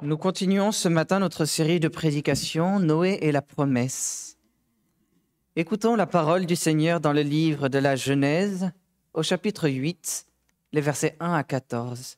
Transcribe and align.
Nous 0.00 0.16
continuons 0.16 0.70
ce 0.70 0.88
matin 0.88 1.18
notre 1.18 1.44
série 1.44 1.80
de 1.80 1.88
prédications 1.88 2.78
Noé 2.78 3.18
et 3.20 3.32
la 3.32 3.42
promesse. 3.42 4.38
Écoutons 5.56 5.96
la 5.96 6.06
parole 6.06 6.46
du 6.46 6.54
Seigneur 6.54 7.00
dans 7.00 7.12
le 7.12 7.22
livre 7.22 7.68
de 7.68 7.80
la 7.80 7.96
Genèse 7.96 8.70
au 9.12 9.24
chapitre 9.24 9.68
8, 9.68 10.26
les 10.72 10.80
versets 10.80 11.16
1 11.18 11.32
à 11.32 11.42
14. 11.42 12.16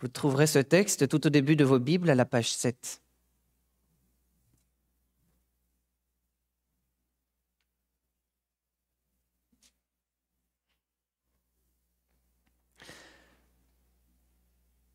Vous 0.00 0.08
trouverez 0.08 0.46
ce 0.46 0.58
texte 0.58 1.06
tout 1.06 1.26
au 1.26 1.30
début 1.30 1.54
de 1.54 1.64
vos 1.64 1.78
Bibles 1.78 2.08
à 2.08 2.14
la 2.14 2.24
page 2.24 2.50
7. 2.50 3.02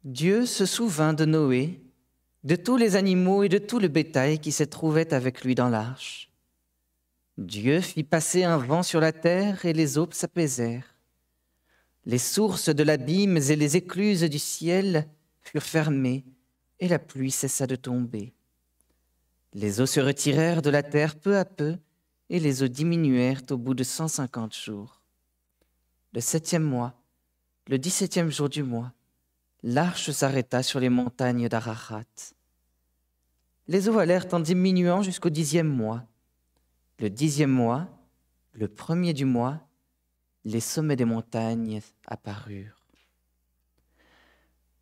Dieu 0.06 0.46
se 0.46 0.68
souvint 0.68 1.14
de 1.14 1.26
Noé, 1.26 1.82
de 2.44 2.56
tous 2.56 2.78
les 2.78 2.96
animaux 2.96 3.42
et 3.42 3.50
de 3.50 3.58
tout 3.58 3.80
le 3.80 3.88
bétail 3.88 4.38
qui 4.38 4.52
se 4.52 4.64
trouvaient 4.64 5.16
avec 5.16 5.44
lui 5.44 5.56
dans 5.56 5.68
l'arche. 5.68 6.30
Dieu 7.40 7.82
fit 7.82 8.04
passer 8.04 8.44
un 8.44 8.58
vent 8.58 8.84
sur 8.84 9.00
la 9.00 9.12
terre 9.12 9.66
et 9.66 9.74
les 9.74 9.98
eaux 9.98 10.08
s'apaisèrent. 10.12 10.94
Les 12.06 12.20
sources 12.20 12.70
de 12.70 12.84
l'abîme 12.84 13.38
et 13.38 13.56
les 13.56 13.78
écluses 13.78 14.22
du 14.22 14.38
ciel 14.38 15.10
furent 15.42 15.64
fermées 15.64 16.24
et 16.80 16.88
la 16.88 17.00
pluie 17.00 17.32
cessa 17.32 17.66
de 17.66 17.76
tomber. 17.76 18.32
Les 19.56 19.82
eaux 19.82 19.88
se 19.88 20.00
retirèrent 20.00 20.62
de 20.62 20.70
la 20.70 20.84
terre 20.84 21.16
peu 21.16 21.36
à 21.36 21.46
peu 21.46 21.78
et 22.30 22.40
les 22.40 22.62
eaux 22.62 22.68
diminuèrent 22.68 23.42
au 23.50 23.58
bout 23.58 23.74
de 23.74 23.84
cent 23.84 24.08
cinquante 24.08 24.56
jours. 24.56 25.02
Le 26.14 26.22
septième 26.22 26.62
mois, 26.62 26.94
le 27.68 27.80
dix-septième 27.80 28.30
jour 28.30 28.50
du 28.50 28.62
mois, 28.62 28.94
l'arche 29.66 30.12
s'arrêta 30.12 30.62
sur 30.62 30.80
les 30.80 30.90
montagnes 30.90 31.50
d'Ararat. 31.50 32.04
Les 33.68 33.90
eaux 33.90 33.98
allèrent 33.98 34.32
en 34.32 34.40
diminuant 34.40 35.02
jusqu'au 35.02 35.32
dixième 35.32 35.68
mois. 35.68 36.04
Le 37.00 37.10
dixième 37.10 37.50
mois, 37.50 37.88
le 38.54 38.68
premier 38.68 39.14
du 39.14 39.26
mois, 39.26 39.60
les 40.44 40.60
sommets 40.60 40.96
des 40.96 41.04
montagnes 41.04 41.82
apparurent. 42.06 42.86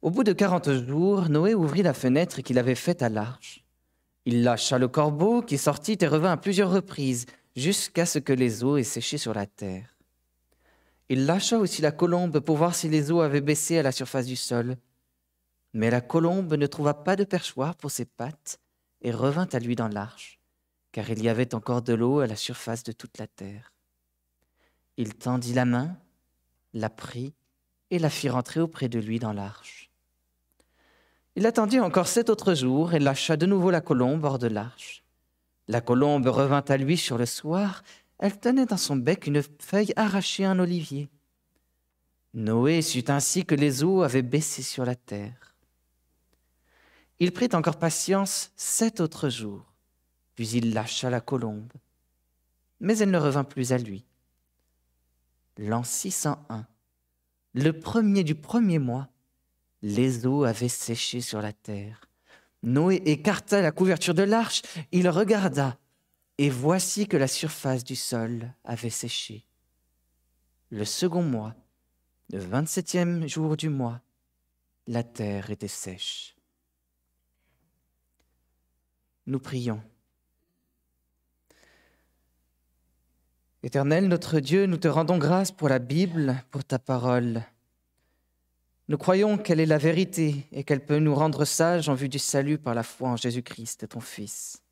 Au 0.01 0.11
bout 0.11 0.25
de 0.25 0.33
quarante 0.33 0.69
jours, 0.69 1.29
Noé 1.29 1.55
ouvrit 1.55 1.81
la 1.81 1.93
fenêtre 1.93 2.41
qu'il 2.41 2.59
avait 2.59 2.75
faite 2.75 3.01
à 3.01 3.07
l'arche. 3.07 3.63
Il 4.25 4.43
lâcha 4.43 4.77
le 4.77 4.89
corbeau 4.89 5.41
qui 5.41 5.57
sortit 5.57 5.97
et 6.01 6.07
revint 6.07 6.33
à 6.33 6.37
plusieurs 6.37 6.71
reprises 6.71 7.25
jusqu'à 7.55 8.05
ce 8.05 8.19
que 8.19 8.33
les 8.33 8.65
eaux 8.65 8.75
aient 8.75 8.83
séché 8.83 9.17
sur 9.17 9.33
la 9.33 9.45
terre. 9.45 9.92
Il 11.09 11.25
lâcha 11.25 11.57
aussi 11.57 11.81
la 11.81 11.91
colombe 11.91 12.39
pour 12.39 12.57
voir 12.57 12.75
si 12.75 12.89
les 12.89 13.11
eaux 13.11 13.21
avaient 13.21 13.41
baissé 13.41 13.77
à 13.77 13.83
la 13.83 13.91
surface 13.91 14.25
du 14.25 14.35
sol. 14.35 14.77
Mais 15.73 15.89
la 15.89 16.01
colombe 16.01 16.53
ne 16.53 16.67
trouva 16.67 16.93
pas 16.93 17.15
de 17.15 17.23
perchoir 17.23 17.75
pour 17.75 17.91
ses 17.91 18.05
pattes 18.05 18.59
et 19.01 19.11
revint 19.11 19.47
à 19.51 19.59
lui 19.59 19.75
dans 19.75 19.87
l'arche, 19.87 20.39
car 20.91 21.09
il 21.09 21.21
y 21.21 21.29
avait 21.29 21.55
encore 21.55 21.81
de 21.81 21.93
l'eau 21.93 22.19
à 22.19 22.27
la 22.27 22.35
surface 22.35 22.83
de 22.83 22.91
toute 22.91 23.17
la 23.17 23.27
terre. 23.27 23.73
Il 24.97 25.15
tendit 25.15 25.53
la 25.53 25.65
main, 25.65 25.97
la 26.73 26.89
prit 26.89 27.33
et 27.89 27.99
la 27.99 28.09
fit 28.09 28.29
rentrer 28.29 28.59
auprès 28.59 28.89
de 28.89 28.99
lui 28.99 29.19
dans 29.19 29.33
l'arche. 29.33 29.91
Il 31.35 31.47
attendit 31.47 31.79
encore 31.79 32.07
sept 32.07 32.29
autres 32.29 32.53
jours 32.53 32.93
et 32.93 32.99
lâcha 32.99 33.37
de 33.37 33.47
nouveau 33.47 33.71
la 33.71 33.81
colombe 33.81 34.23
hors 34.23 34.39
de 34.39 34.47
l'arche. 34.47 35.03
La 35.67 35.81
colombe 35.81 36.27
revint 36.27 36.63
à 36.67 36.77
lui 36.77 36.97
sur 36.97 37.17
le 37.17 37.25
soir 37.25 37.83
elle 38.19 38.39
tenait 38.39 38.65
dans 38.65 38.77
son 38.77 38.95
bec 38.95 39.27
une 39.27 39.43
feuille 39.59 39.93
arrachée 39.95 40.45
à 40.45 40.51
un 40.51 40.59
olivier. 40.59 41.09
Noé 42.33 42.81
sut 42.81 43.09
ainsi 43.09 43.45
que 43.45 43.55
les 43.55 43.83
eaux 43.83 44.01
avaient 44.01 44.21
baissé 44.21 44.63
sur 44.63 44.85
la 44.85 44.95
terre. 44.95 45.55
Il 47.19 47.31
prit 47.31 47.49
encore 47.53 47.77
patience 47.77 48.51
sept 48.55 48.99
autres 48.99 49.29
jours, 49.29 49.73
puis 50.35 50.49
il 50.49 50.73
lâcha 50.73 51.09
la 51.09 51.21
colombe. 51.21 51.71
Mais 52.79 52.97
elle 52.97 53.11
ne 53.11 53.19
revint 53.19 53.43
plus 53.43 53.71
à 53.71 53.77
lui. 53.77 54.05
L'an 55.57 55.83
601, 55.83 56.65
le 57.53 57.71
premier 57.79 58.23
du 58.23 58.33
premier 58.33 58.79
mois, 58.79 59.07
les 59.83 60.25
eaux 60.25 60.43
avaient 60.43 60.69
séché 60.69 61.21
sur 61.21 61.41
la 61.41 61.53
terre. 61.53 62.09
Noé 62.63 63.01
écarta 63.05 63.61
la 63.61 63.71
couverture 63.71 64.13
de 64.15 64.23
l'arche, 64.23 64.63
il 64.91 65.07
regarda, 65.09 65.77
et 66.37 66.49
voici 66.49 67.07
que 67.07 67.17
la 67.17 67.27
surface 67.27 67.83
du 67.83 67.95
sol 67.95 68.53
avait 68.63 68.89
séché. 68.89 69.45
Le 70.69 70.85
second 70.85 71.21
mois, 71.21 71.55
le 72.31 72.39
vingt-septième 72.39 73.27
jour 73.27 73.55
du 73.55 73.69
mois, 73.69 74.01
la 74.87 75.03
terre 75.03 75.51
était 75.51 75.67
sèche. 75.67 76.35
Nous 79.27 79.39
prions. 79.39 79.81
Éternel 83.61 84.07
notre 84.07 84.39
Dieu, 84.39 84.65
nous 84.65 84.77
te 84.77 84.89
rendons 84.89 85.17
grâce 85.17 85.51
pour 85.51 85.69
la 85.69 85.79
Bible, 85.79 86.43
pour 86.51 86.65
ta 86.65 86.79
parole. 86.79 87.43
Nous 88.89 88.97
croyons 88.97 89.37
qu'elle 89.37 89.61
est 89.61 89.65
la 89.65 89.77
vérité 89.77 90.47
et 90.51 90.65
qu'elle 90.65 90.85
peut 90.85 90.99
nous 90.99 91.15
rendre 91.15 91.45
sages 91.45 91.87
en 91.87 91.93
vue 91.93 92.09
du 92.09 92.19
salut 92.19 92.57
par 92.57 92.73
la 92.73 92.83
foi 92.83 93.09
en 93.09 93.15
Jésus-Christ, 93.15 93.87
ton 93.87 94.01
Fils. 94.01 94.62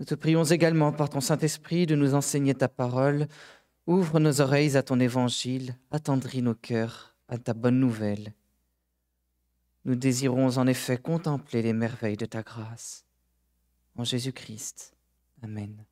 Nous 0.00 0.06
te 0.06 0.14
prions 0.14 0.44
également 0.44 0.92
par 0.92 1.10
ton 1.10 1.20
Saint-Esprit 1.20 1.84
de 1.84 1.94
nous 1.94 2.14
enseigner 2.14 2.54
ta 2.54 2.68
parole. 2.68 3.28
Ouvre 3.86 4.18
nos 4.18 4.40
oreilles 4.40 4.78
à 4.78 4.82
ton 4.82 4.98
évangile, 4.98 5.76
attendris 5.90 6.40
nos 6.40 6.54
cœurs 6.54 7.14
à 7.28 7.36
ta 7.36 7.52
bonne 7.52 7.78
nouvelle. 7.78 8.32
Nous 9.84 9.96
désirons 9.96 10.56
en 10.56 10.66
effet 10.66 10.96
contempler 10.96 11.60
les 11.60 11.74
merveilles 11.74 12.16
de 12.16 12.24
ta 12.24 12.40
grâce. 12.40 13.04
En 13.94 14.04
Jésus-Christ. 14.04 14.94
Amen. 15.42 15.84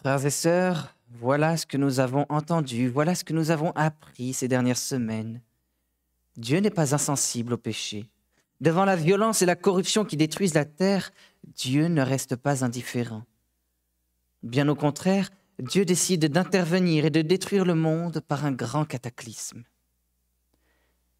Frères 0.00 0.26
et 0.26 0.30
sœurs, 0.30 0.96
voilà 1.10 1.56
ce 1.56 1.64
que 1.64 1.76
nous 1.76 2.00
avons 2.00 2.26
entendu, 2.28 2.88
voilà 2.88 3.14
ce 3.14 3.22
que 3.22 3.32
nous 3.32 3.52
avons 3.52 3.70
appris 3.76 4.32
ces 4.32 4.48
dernières 4.48 4.76
semaines. 4.76 5.40
Dieu 6.36 6.58
n'est 6.58 6.70
pas 6.70 6.94
insensible 6.94 7.54
au 7.54 7.58
péché. 7.58 8.08
Devant 8.60 8.84
la 8.84 8.96
violence 8.96 9.42
et 9.42 9.46
la 9.46 9.56
corruption 9.56 10.04
qui 10.04 10.16
détruisent 10.16 10.54
la 10.54 10.64
terre, 10.64 11.12
Dieu 11.46 11.88
ne 11.88 12.02
reste 12.02 12.36
pas 12.36 12.64
indifférent. 12.64 13.24
Bien 14.42 14.68
au 14.68 14.74
contraire, 14.74 15.30
Dieu 15.58 15.84
décide 15.84 16.26
d'intervenir 16.26 17.04
et 17.04 17.10
de 17.10 17.22
détruire 17.22 17.64
le 17.64 17.74
monde 17.74 18.20
par 18.20 18.44
un 18.44 18.52
grand 18.52 18.84
cataclysme. 18.84 19.62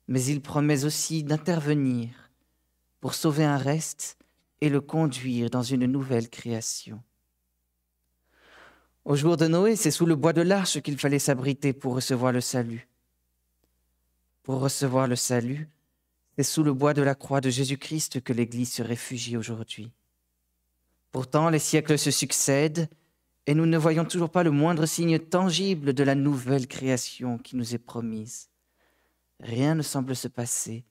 Mais 0.08 0.24
il 0.24 0.40
promet 0.40 0.84
aussi 0.84 1.22
d'intervenir 1.22 2.10
pour 3.00 3.14
sauver 3.14 3.44
un 3.44 3.56
reste 3.56 4.18
et 4.60 4.68
le 4.68 4.80
conduire 4.80 5.50
dans 5.50 5.62
une 5.62 5.86
nouvelle 5.86 6.28
création. 6.28 7.02
Au 9.04 9.16
jour 9.16 9.36
de 9.36 9.46
Noé, 9.46 9.76
c'est 9.76 9.90
sous 9.90 10.06
le 10.06 10.16
bois 10.16 10.32
de 10.32 10.40
l'arche 10.40 10.80
qu'il 10.80 10.98
fallait 10.98 11.18
s'abriter 11.18 11.72
pour 11.72 11.94
recevoir 11.94 12.32
le 12.32 12.40
salut 12.40 12.88
pour 14.44 14.60
recevoir 14.60 15.08
le 15.08 15.16
salut, 15.16 15.68
c'est 16.36 16.44
sous 16.44 16.62
le 16.62 16.72
bois 16.72 16.94
de 16.94 17.02
la 17.02 17.14
croix 17.14 17.40
de 17.40 17.50
Jésus-Christ 17.50 18.20
que 18.20 18.32
l'Église 18.32 18.72
se 18.72 18.82
réfugie 18.82 19.36
aujourd'hui. 19.36 19.90
Pourtant, 21.10 21.48
les 21.48 21.58
siècles 21.58 21.98
se 21.98 22.10
succèdent 22.10 22.88
et 23.46 23.54
nous 23.54 23.66
ne 23.66 23.78
voyons 23.78 24.04
toujours 24.04 24.30
pas 24.30 24.42
le 24.42 24.50
moindre 24.50 24.84
signe 24.84 25.18
tangible 25.18 25.94
de 25.94 26.04
la 26.04 26.14
nouvelle 26.14 26.66
création 26.66 27.38
qui 27.38 27.56
nous 27.56 27.74
est 27.74 27.78
promise. 27.78 28.50
Rien 29.40 29.74
ne 29.74 29.82
semble 29.82 30.14
se 30.14 30.28
passer. 30.28 30.84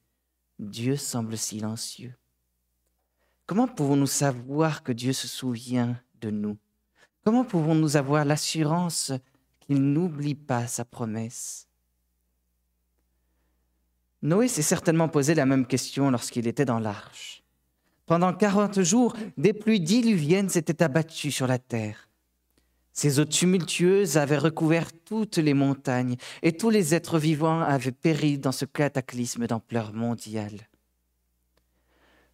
Dieu 0.59 0.95
semble 0.95 1.37
silencieux. 1.37 2.15
Comment 3.45 3.67
pouvons-nous 3.67 4.07
savoir 4.07 4.83
que 4.83 4.91
Dieu 4.91 5.13
se 5.13 5.27
souvient 5.27 5.99
de 6.21 6.31
nous? 6.31 6.57
Comment 7.23 7.43
pouvons-nous 7.45 7.97
avoir 7.97 8.25
l'assurance 8.25 9.11
qu'il 9.59 9.81
n'oublie 9.81 10.35
pas 10.35 10.65
sa 10.67 10.85
promesse? 10.85 11.67
Noé 14.23 14.47
s'est 14.47 14.61
certainement 14.61 15.09
posé 15.09 15.35
la 15.35 15.45
même 15.45 15.67
question 15.67 16.09
lorsqu'il 16.09 16.47
était 16.47 16.63
dans 16.63 16.79
l'arche. 16.79 17.43
Pendant 18.05 18.33
quarante 18.33 18.81
jours, 18.81 19.15
des 19.37 19.51
pluies 19.51 19.81
diluviennes 19.81 20.47
s'étaient 20.47 20.81
abattues 20.81 21.31
sur 21.31 21.45
la 21.45 21.59
terre. 21.59 22.07
Ces 22.93 23.19
eaux 23.19 23.25
tumultueuses 23.25 24.17
avaient 24.17 24.37
recouvert 24.37 24.93
toutes 25.03 25.37
les 25.37 25.53
montagnes 25.53 26.15
et 26.41 26.55
tous 26.55 26.69
les 26.69 26.95
êtres 26.95 27.19
vivants 27.19 27.59
avaient 27.59 27.91
péri 27.91 28.37
dans 28.37 28.53
ce 28.53 28.63
cataclysme 28.63 29.45
d'ampleur 29.45 29.91
mondiale. 29.91 30.69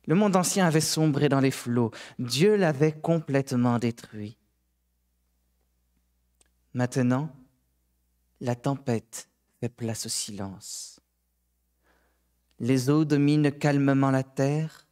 Le 0.06 0.13
monde 0.13 0.36
ancien 0.36 0.68
avait 0.68 0.81
sombré 0.81 1.27
dans 1.27 1.39
les 1.39 1.51
flots, 1.51 1.91
Dieu 2.19 2.56
l'avait 2.56 2.94
complètement 2.94 3.80
détruit. 3.80 4.38
Maintenant, 6.75 7.30
la 8.41 8.56
tempête 8.56 9.27
fait 9.59 9.69
place 9.69 10.06
au 10.06 10.09
silence. 10.09 11.00
Les 12.59 12.89
eaux 12.89 13.06
dominent 13.06 13.51
calmement 13.51 14.11
la 14.11 14.23
terre. 14.23 14.85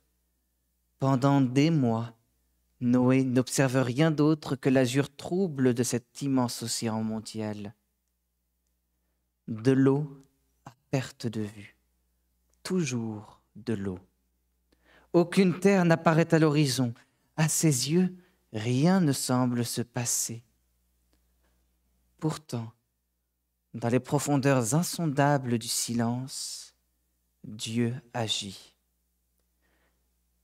Pendant 1.00 1.42
des 1.42 1.70
mois, 1.70 2.14
Noé 2.80 3.24
n'observe 3.24 3.78
rien 3.78 4.12
d'autre 4.12 4.56
que 4.56 4.70
l'azur 4.70 5.14
trouble 5.16 5.74
de 5.74 5.84
cet 5.84 6.22
immense 6.22 6.64
océan 6.64 7.04
mondial. 7.04 7.74
De 9.48 9.72
l'eau 9.72 10.26
à 10.66 10.74
perte 10.92 11.28
de 11.28 11.42
vue, 11.42 11.78
toujours 12.64 13.42
de 13.56 13.74
l'eau. 13.74 14.00
Aucune 15.14 15.60
terre 15.60 15.86
n'apparaît 15.86 16.34
à 16.34 16.40
l'horizon. 16.40 16.94
À 17.36 17.50
ses 17.50 17.92
yeux, 17.92 18.16
rien 18.54 19.00
ne 19.00 19.12
semble 19.12 19.66
se 19.66 19.82
passer. 19.82 20.44
Pourtant, 22.20 22.72
dans 23.74 23.90
les 23.90 24.00
profondeurs 24.00 24.74
insondables 24.74 25.58
du 25.58 25.68
silence, 25.68 26.67
Dieu 27.48 27.96
agit. 28.14 28.76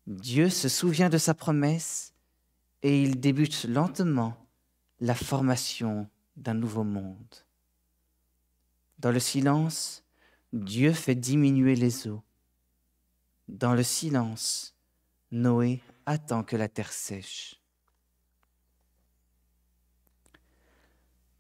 Dieu 0.08 0.50
se 0.50 0.70
souvient 0.70 1.10
de 1.10 1.18
sa 1.18 1.34
promesse 1.34 2.14
et 2.82 3.04
il 3.04 3.20
débute 3.20 3.66
lentement 3.66 4.38
la 5.02 5.14
formation 5.14 6.10
d'un 6.38 6.54
nouveau 6.54 6.84
monde. 6.84 7.36
Dans 9.00 9.12
le 9.12 9.20
silence, 9.20 10.04
Dieu 10.54 10.94
fait 10.94 11.16
diminuer 11.16 11.76
les 11.76 12.08
eaux. 12.08 12.24
Dans 13.50 13.74
le 13.74 13.84
silence, 13.84 14.74
Noé 15.32 15.82
attend 16.06 16.44
que 16.44 16.56
la 16.56 16.70
terre 16.70 16.94
sèche. 16.94 17.60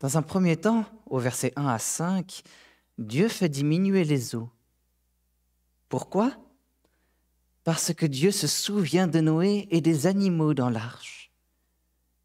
Dans 0.01 0.17
un 0.17 0.21
premier 0.21 0.57
temps, 0.57 0.85
au 1.05 1.19
verset 1.19 1.53
1 1.55 1.67
à 1.67 1.79
5, 1.79 2.43
Dieu 2.97 3.29
fait 3.29 3.47
diminuer 3.47 4.03
les 4.03 4.35
eaux. 4.35 4.49
Pourquoi? 5.93 6.35
Parce 7.63 7.93
que 7.93 8.07
Dieu 8.07 8.31
se 8.31 8.47
souvient 8.47 9.05
de 9.05 9.19
Noé 9.19 9.67
et 9.69 9.79
des 9.79 10.07
animaux 10.07 10.55
dans 10.55 10.71
l'arche. 10.71 11.31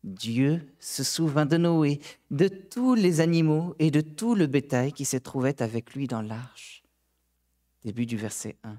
Dieu 0.03 0.75
se 0.81 1.05
souvint 1.05 1.45
de 1.45 1.59
Noé, 1.59 2.01
de 2.31 2.49
tous 2.49 2.95
les 2.95 3.21
animaux 3.21 3.77
et 3.79 3.91
de 3.91 4.01
tout 4.01 4.35
le 4.35 4.47
bétail 4.47 4.95
qui 4.95 5.05
se 5.05 5.19
trouvait 5.19 5.61
avec 5.61 5.93
lui 5.93 6.07
dans 6.07 6.23
l'arche. 6.23 6.83
Début 7.85 8.07
du 8.07 8.17
verset 8.17 8.57
1. 8.65 8.79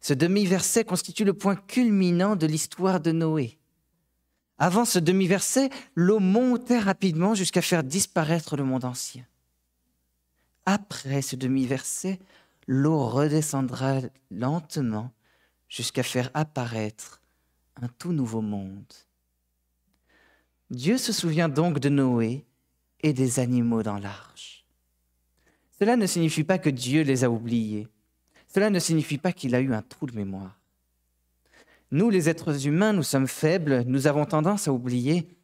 Ce 0.00 0.14
demi-verset 0.14 0.84
constitue 0.84 1.24
le 1.24 1.34
point 1.34 1.56
culminant 1.56 2.36
de 2.36 2.46
l'histoire 2.46 3.00
de 3.00 3.12
Noé. 3.12 3.58
Avant 4.56 4.86
ce 4.86 4.98
demi-verset, 4.98 5.68
l'eau 5.94 6.20
montait 6.20 6.78
rapidement 6.78 7.34
jusqu'à 7.34 7.60
faire 7.60 7.84
disparaître 7.84 8.56
le 8.56 8.64
monde 8.64 8.86
ancien. 8.86 9.26
Après 10.64 11.20
ce 11.20 11.36
demi-verset, 11.36 12.18
l'eau 12.66 13.08
redescendra 13.08 14.00
lentement 14.30 15.10
jusqu'à 15.68 16.02
faire 16.02 16.30
apparaître 16.34 17.22
un 17.80 17.88
tout 17.88 18.12
nouveau 18.12 18.40
monde. 18.40 18.92
Dieu 20.70 20.98
se 20.98 21.12
souvient 21.12 21.48
donc 21.48 21.78
de 21.78 21.88
Noé 21.88 22.46
et 23.02 23.12
des 23.12 23.40
animaux 23.40 23.82
dans 23.82 23.98
l'arche. 23.98 24.64
Cela 25.78 25.96
ne 25.96 26.06
signifie 26.06 26.44
pas 26.44 26.58
que 26.58 26.70
Dieu 26.70 27.02
les 27.02 27.24
a 27.24 27.30
oubliés. 27.30 27.88
Cela 28.46 28.70
ne 28.70 28.78
signifie 28.78 29.18
pas 29.18 29.32
qu'il 29.32 29.54
a 29.54 29.60
eu 29.60 29.74
un 29.74 29.82
trou 29.82 30.06
de 30.06 30.14
mémoire. 30.14 30.58
Nous, 31.90 32.08
les 32.08 32.28
êtres 32.28 32.66
humains, 32.66 32.92
nous 32.92 33.02
sommes 33.02 33.26
faibles, 33.26 33.82
nous 33.86 34.06
avons 34.06 34.24
tendance 34.24 34.68
à 34.68 34.72
oublier. 34.72 35.36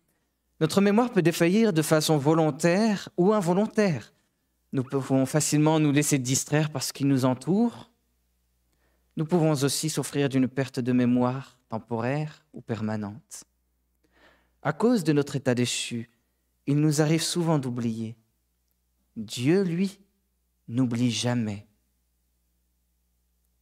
Notre 0.61 0.81
mémoire 0.81 1.11
peut 1.11 1.23
défaillir 1.23 1.73
de 1.73 1.83
façon 1.83 2.17
volontaire 2.17 3.09
ou 3.17 3.33
involontaire. 3.33 4.13
Nous 4.73 4.85
pouvons 4.85 5.25
facilement 5.27 5.81
nous 5.81 5.93
laisser 5.93 6.19
distraire 6.19 6.71
par 6.71 6.83
ce 6.83 6.93
qui 6.93 7.05
nous 7.05 7.25
entoure. 7.25 7.91
Nous 9.17 9.25
pouvons 9.25 9.53
aussi 9.53 9.91
souffrir 9.91 10.29
d'une 10.29 10.49
perte 10.49 10.81
de 10.81 10.93
mémoire 10.93 11.59
temporaire 11.69 12.45
ou 12.53 12.61
permanente. 12.61 13.45
À 14.63 14.73
cause 14.73 15.05
de 15.05 15.13
notre 15.13 15.37
état 15.37 15.55
déchu, 15.55 16.11
il 16.67 16.77
nous 16.77 17.01
arrive 17.01 17.23
souvent 17.23 17.59
d'oublier. 17.59 18.17
Dieu, 19.17 19.63
lui, 19.63 19.99
n'oublie 20.69 21.11
jamais. 21.11 21.67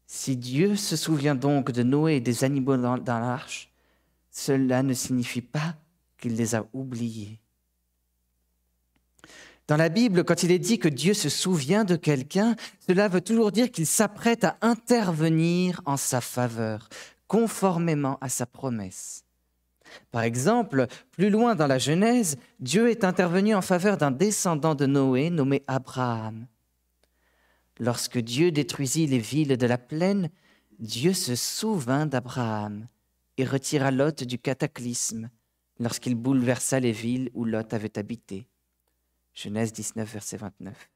Si 0.07 0.37
Dieu 0.37 0.77
se 0.77 0.97
souvient 0.97 1.35
donc 1.35 1.71
de 1.71 1.83
Noé 1.83 2.17
et 2.17 2.21
des 2.21 2.45
animaux 2.45 2.77
dans, 2.77 2.97
l'arche, 2.97 3.73
cela 4.31 4.83
ne 4.83 4.93
signifie 4.93 5.43
pas 5.43 5.77
qu'il 6.19 6.37
les 6.37 6.55
a 6.55 6.67
oubliés. 6.73 7.41
Dans 9.69 9.77
la 9.77 9.89
Bible, 9.89 10.23
quand 10.23 10.45
il 10.45 10.53
est 10.53 10.61
dit 10.61 10.79
que 10.79 10.89
Dieu 10.89 11.13
se 11.13 11.29
souvient 11.29 11.85
de 11.85 11.97
quelqu'un, 11.97 12.55
cela 12.87 13.09
veut 13.09 13.21
toujours 13.21 13.51
dire 13.51 13.71
qu'il 13.73 13.87
s'apprête 13.87 14.45
à 14.45 14.57
intervenir 14.61 15.81
en 15.87 15.97
sa 15.97 16.21
faveur, 16.21 16.89
conformément 17.27 18.17
à 18.21 18.29
sa 18.29 18.47
promesse. 18.47 19.25
Par 20.13 20.23
exemple, 20.23 20.87
plus 21.11 21.31
loin 21.31 21.57
dans 21.57 21.67
la 21.67 21.79
Genèse, 21.79 22.37
Dieu 22.61 22.91
est 22.91 23.03
intervenu 23.03 23.55
en 23.55 23.63
faveur 23.63 23.97
d'un 23.97 24.13
descendant 24.13 24.75
de 24.75 24.87
Noé 24.87 25.31
nommé 25.31 25.65
Abraham. 25.67 26.47
Lorsque 27.79 28.19
Dieu 28.19 28.53
détruisit 28.53 29.07
les 29.07 29.19
villes 29.19 29.57
de 29.57 29.67
la 29.67 29.79
plaine, 29.79 30.31
Dieu 30.79 31.13
se 31.13 31.35
souvint 31.35 32.07
d'Abraham 32.07 32.87
et 33.37 33.45
retira 33.45 33.91
Lot 33.91 34.23
du 34.25 34.39
cataclysme 34.39 35.29
lorsqu'il 35.79 36.15
bouleversa 36.15 36.81
les 36.81 36.93
villes 36.93 37.31
où 37.35 37.45
Lot 37.45 37.75
avait 37.75 37.99
habité. 37.99 38.47
Genèse 39.37 39.73
19, 39.73 40.13
verset 40.13 40.39
29. 40.39 40.91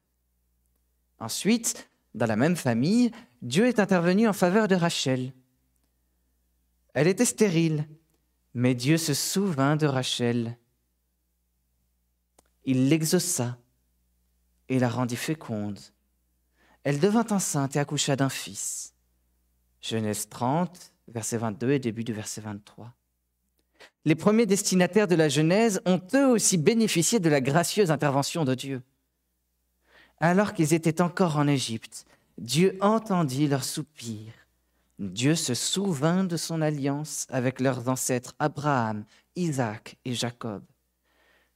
Ensuite, 1.19 1.89
dans 2.13 2.25
la 2.25 2.35
même 2.35 2.57
famille, 2.57 3.11
Dieu 3.41 3.67
est 3.67 3.79
intervenu 3.79 4.27
en 4.27 4.33
faveur 4.33 4.67
de 4.67 4.75
Rachel. 4.75 5.31
Elle 6.93 7.07
était 7.07 7.23
stérile, 7.23 7.87
mais 8.53 8.75
Dieu 8.75 8.97
se 8.97 9.13
souvint 9.13 9.77
de 9.77 9.87
Rachel. 9.87 10.57
Il 12.65 12.89
l'exauça 12.89 13.57
et 14.67 14.79
la 14.79 14.89
rendit 14.89 15.15
féconde 15.15 15.79
elle 16.83 16.99
devint 16.99 17.25
enceinte 17.29 17.75
et 17.75 17.79
accoucha 17.79 18.15
d'un 18.15 18.29
fils. 18.29 18.93
Genèse 19.81 20.29
30, 20.29 20.93
verset 21.07 21.37
22 21.37 21.71
et 21.71 21.79
début 21.79 22.03
du 22.03 22.13
verset 22.13 22.41
23. 22.41 22.93
Les 24.05 24.15
premiers 24.15 24.45
destinataires 24.45 25.07
de 25.07 25.15
la 25.15 25.29
Genèse 25.29 25.81
ont 25.85 26.01
eux 26.13 26.27
aussi 26.27 26.57
bénéficié 26.57 27.19
de 27.19 27.29
la 27.29 27.41
gracieuse 27.41 27.91
intervention 27.91 28.45
de 28.45 28.55
Dieu. 28.55 28.81
Alors 30.19 30.53
qu'ils 30.53 30.73
étaient 30.73 31.01
encore 31.01 31.37
en 31.37 31.47
Égypte, 31.47 32.05
Dieu 32.37 32.77
entendit 32.81 33.47
leurs 33.47 33.63
soupirs. 33.63 34.33
Dieu 34.99 35.35
se 35.35 35.53
souvint 35.53 36.23
de 36.23 36.37
son 36.37 36.61
alliance 36.61 37.25
avec 37.29 37.59
leurs 37.59 37.89
ancêtres 37.89 38.35
Abraham, 38.39 39.03
Isaac 39.35 39.97
et 40.05 40.13
Jacob. 40.13 40.63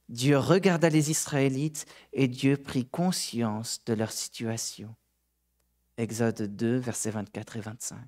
Dieu 0.08 0.38
regarda 0.38 0.88
les 0.88 1.10
Israélites 1.10 1.86
et 2.12 2.28
Dieu 2.28 2.56
prit 2.56 2.86
conscience 2.86 3.80
de 3.86 3.94
leur 3.94 4.12
situation. 4.12 4.94
Exode 5.96 6.42
2, 6.56 6.76
versets 6.76 7.10
24 7.10 7.56
et 7.56 7.60
25. 7.60 7.98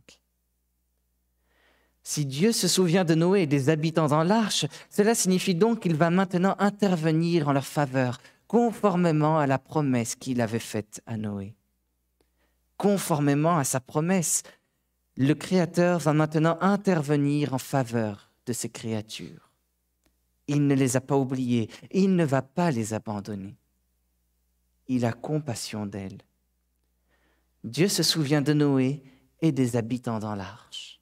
Si 2.10 2.24
Dieu 2.24 2.52
se 2.52 2.68
souvient 2.68 3.04
de 3.04 3.14
Noé 3.14 3.42
et 3.42 3.46
des 3.46 3.68
habitants 3.68 4.06
dans 4.06 4.22
l'arche, 4.22 4.64
cela 4.88 5.14
signifie 5.14 5.54
donc 5.54 5.80
qu'il 5.80 5.94
va 5.94 6.08
maintenant 6.08 6.56
intervenir 6.58 7.48
en 7.48 7.52
leur 7.52 7.66
faveur, 7.66 8.16
conformément 8.46 9.38
à 9.38 9.46
la 9.46 9.58
promesse 9.58 10.14
qu'il 10.16 10.40
avait 10.40 10.58
faite 10.58 11.02
à 11.04 11.18
Noé. 11.18 11.54
Conformément 12.78 13.58
à 13.58 13.64
sa 13.64 13.78
promesse, 13.78 14.42
le 15.18 15.34
Créateur 15.34 15.98
va 15.98 16.14
maintenant 16.14 16.56
intervenir 16.62 17.52
en 17.52 17.58
faveur 17.58 18.30
de 18.46 18.54
ses 18.54 18.70
créatures. 18.70 19.50
Il 20.46 20.66
ne 20.66 20.74
les 20.74 20.96
a 20.96 21.02
pas 21.02 21.18
oubliées, 21.18 21.68
il 21.90 22.16
ne 22.16 22.24
va 22.24 22.40
pas 22.40 22.70
les 22.70 22.94
abandonner. 22.94 23.58
Il 24.86 25.04
a 25.04 25.12
compassion 25.12 25.84
d'elles. 25.84 26.22
Dieu 27.64 27.88
se 27.88 28.02
souvient 28.02 28.40
de 28.40 28.54
Noé 28.54 29.02
et 29.42 29.52
des 29.52 29.76
habitants 29.76 30.20
dans 30.20 30.34
l'arche. 30.34 30.97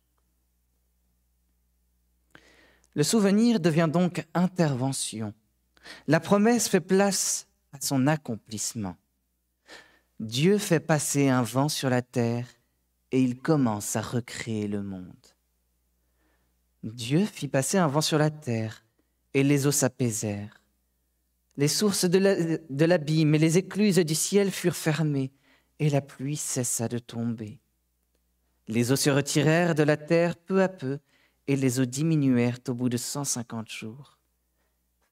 Le 2.96 3.02
souvenir 3.02 3.60
devient 3.60 3.90
donc 3.92 4.26
intervention. 4.32 5.34
La 6.08 6.18
promesse 6.18 6.66
fait 6.66 6.80
place 6.80 7.46
à 7.74 7.78
son 7.80 8.06
accomplissement. 8.06 8.96
Dieu 10.18 10.56
fait 10.56 10.80
passer 10.80 11.28
un 11.28 11.42
vent 11.42 11.68
sur 11.68 11.90
la 11.90 12.00
terre 12.00 12.46
et 13.12 13.20
il 13.22 13.38
commence 13.38 13.96
à 13.96 14.00
recréer 14.00 14.66
le 14.66 14.82
monde. 14.82 15.12
Dieu 16.82 17.26
fit 17.26 17.48
passer 17.48 17.76
un 17.76 17.86
vent 17.86 18.00
sur 18.00 18.16
la 18.16 18.30
terre 18.30 18.82
et 19.34 19.42
les 19.42 19.66
eaux 19.66 19.72
s'apaisèrent. 19.72 20.62
Les 21.58 21.68
sources 21.68 22.06
de 22.06 22.84
l'abîme 22.84 23.34
et 23.34 23.38
les 23.38 23.58
écluses 23.58 23.98
du 23.98 24.14
ciel 24.14 24.50
furent 24.50 24.74
fermées 24.74 25.32
et 25.78 25.90
la 25.90 26.00
pluie 26.00 26.36
cessa 26.36 26.88
de 26.88 26.98
tomber. 26.98 27.60
Les 28.68 28.90
eaux 28.90 28.96
se 28.96 29.10
retirèrent 29.10 29.74
de 29.74 29.82
la 29.82 29.98
terre 29.98 30.34
peu 30.34 30.62
à 30.62 30.68
peu, 30.68 30.98
et 31.48 31.56
les 31.56 31.80
eaux 31.80 31.84
diminuèrent 31.84 32.58
au 32.68 32.74
bout 32.74 32.88
de 32.88 32.96
150 32.96 33.68
jours. 33.70 34.18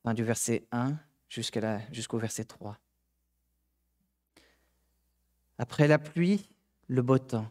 Fin 0.03 0.15
du 0.15 0.25
verset 0.25 0.67
1 0.73 0.97
jusqu'au 1.29 2.19
verset 2.19 2.45
3. 2.45 2.79
Après 5.59 5.89
la 5.89 5.99
pluie, 5.99 6.49
le 6.89 7.03
beau 7.03 7.19
temps. 7.19 7.51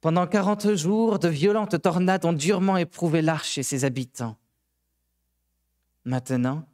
Pendant 0.00 0.26
quarante 0.26 0.74
jours, 0.74 1.18
de 1.18 1.28
violentes 1.28 1.80
tornades 1.80 2.24
ont 2.24 2.32
durement 2.32 2.76
éprouvé 2.76 3.22
l'arche 3.22 3.58
et 3.58 3.62
ses 3.62 3.84
habitants. 3.84 4.36
Maintenant, 6.04 6.68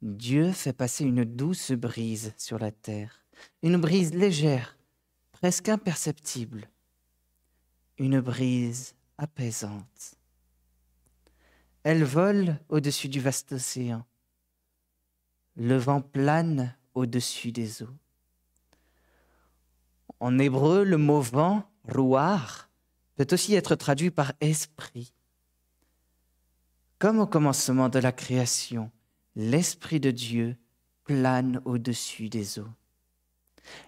Dieu 0.00 0.52
fait 0.52 0.72
passer 0.72 1.04
une 1.04 1.24
douce 1.24 1.72
brise 1.72 2.32
sur 2.36 2.58
la 2.58 2.70
terre, 2.70 3.24
une 3.62 3.78
brise 3.78 4.14
légère, 4.14 4.76
presque 5.32 5.68
imperceptible, 5.68 6.68
une 7.98 8.20
brise 8.20 8.94
apaisante. 9.18 10.16
Elle 11.84 12.04
vole 12.04 12.58
au-dessus 12.68 13.08
du 13.08 13.20
vaste 13.20 13.52
océan. 13.52 14.04
Le 15.56 15.76
vent 15.76 16.00
plane 16.00 16.76
au-dessus 16.94 17.52
des 17.52 17.82
eaux. 17.82 17.96
En 20.20 20.38
hébreu, 20.38 20.84
le 20.84 20.98
mot 20.98 21.20
vent, 21.20 21.68
rouar, 21.88 22.70
peut 23.16 23.26
aussi 23.32 23.54
être 23.54 23.74
traduit 23.74 24.10
par 24.10 24.32
esprit. 24.40 25.12
Comme 26.98 27.18
au 27.18 27.26
commencement 27.26 27.88
de 27.88 27.98
la 27.98 28.12
création, 28.12 28.90
l'Esprit 29.34 29.98
de 29.98 30.12
Dieu 30.12 30.56
plane 31.04 31.60
au-dessus 31.64 32.28
des 32.28 32.60
eaux. 32.60 32.70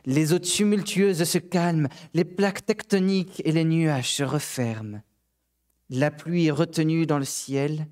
Les 0.04 0.32
eaux 0.32 0.38
tumultueuses 0.38 1.22
se 1.22 1.38
calment, 1.38 1.88
les 2.12 2.24
plaques 2.24 2.66
tectoniques 2.66 3.40
et 3.44 3.52
les 3.52 3.64
nuages 3.64 4.12
se 4.12 4.24
referment. 4.24 5.02
La 5.96 6.10
pluie 6.10 6.46
est 6.46 6.50
retenue 6.50 7.06
dans 7.06 7.20
le 7.20 7.24
ciel. 7.24 7.86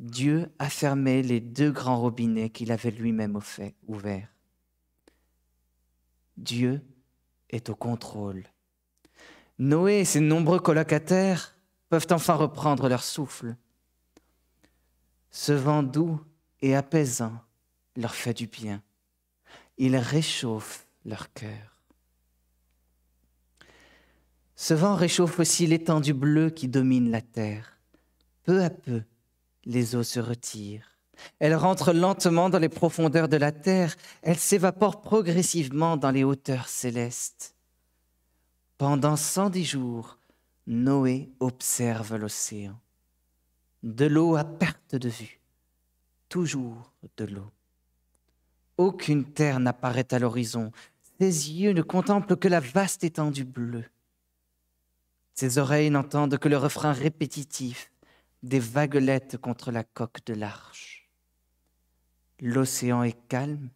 Dieu 0.00 0.50
a 0.58 0.68
fermé 0.68 1.22
les 1.22 1.38
deux 1.38 1.70
grands 1.70 2.00
robinets 2.00 2.50
qu'il 2.50 2.72
avait 2.72 2.90
lui-même 2.90 3.38
ouverts. 3.86 4.34
Dieu 6.36 6.82
est 7.48 7.70
au 7.70 7.76
contrôle. 7.76 8.42
Noé 9.60 10.00
et 10.00 10.04
ses 10.04 10.18
nombreux 10.18 10.58
colocataires 10.58 11.54
peuvent 11.88 12.08
enfin 12.10 12.34
reprendre 12.34 12.88
leur 12.88 13.04
souffle. 13.04 13.54
Ce 15.30 15.52
vent 15.52 15.84
doux 15.84 16.20
et 16.62 16.74
apaisant 16.74 17.40
leur 17.94 18.16
fait 18.16 18.34
du 18.34 18.48
bien. 18.48 18.82
Il 19.78 19.94
réchauffe 19.94 20.88
leur 21.04 21.32
cœur. 21.32 21.79
Ce 24.62 24.74
vent 24.74 24.94
réchauffe 24.94 25.38
aussi 25.38 25.66
l'étendue 25.66 26.12
bleue 26.12 26.50
qui 26.50 26.68
domine 26.68 27.10
la 27.10 27.22
terre. 27.22 27.78
Peu 28.44 28.62
à 28.62 28.68
peu, 28.68 29.04
les 29.64 29.96
eaux 29.96 30.02
se 30.02 30.20
retirent. 30.20 30.98
Elles 31.38 31.54
rentrent 31.54 31.94
lentement 31.94 32.50
dans 32.50 32.58
les 32.58 32.68
profondeurs 32.68 33.30
de 33.30 33.38
la 33.38 33.52
terre. 33.52 33.96
Elles 34.20 34.38
s'évaporent 34.38 35.00
progressivement 35.00 35.96
dans 35.96 36.10
les 36.10 36.24
hauteurs 36.24 36.68
célestes. 36.68 37.54
Pendant 38.76 39.16
cent 39.16 39.48
dix 39.48 39.64
jours, 39.64 40.18
Noé 40.66 41.30
observe 41.40 42.16
l'océan. 42.16 42.78
De 43.82 44.04
l'eau 44.04 44.36
à 44.36 44.44
perte 44.44 44.94
de 44.94 45.08
vue. 45.08 45.40
Toujours 46.28 46.92
de 47.16 47.24
l'eau. 47.24 47.50
Aucune 48.76 49.24
terre 49.24 49.58
n'apparaît 49.58 50.12
à 50.12 50.18
l'horizon. 50.18 50.70
Ses 51.18 51.50
yeux 51.50 51.72
ne 51.72 51.80
contemplent 51.80 52.36
que 52.36 52.48
la 52.48 52.60
vaste 52.60 53.04
étendue 53.04 53.44
bleue. 53.44 53.86
Ses 55.40 55.56
oreilles 55.56 55.88
n'entendent 55.88 56.36
que 56.36 56.50
le 56.50 56.58
refrain 56.58 56.92
répétitif 56.92 57.90
des 58.42 58.58
vaguelettes 58.58 59.38
contre 59.38 59.70
la 59.70 59.84
coque 59.84 60.22
de 60.26 60.34
l'arche. 60.34 61.08
L'océan 62.40 63.02
est 63.04 63.16
calme, 63.26 63.70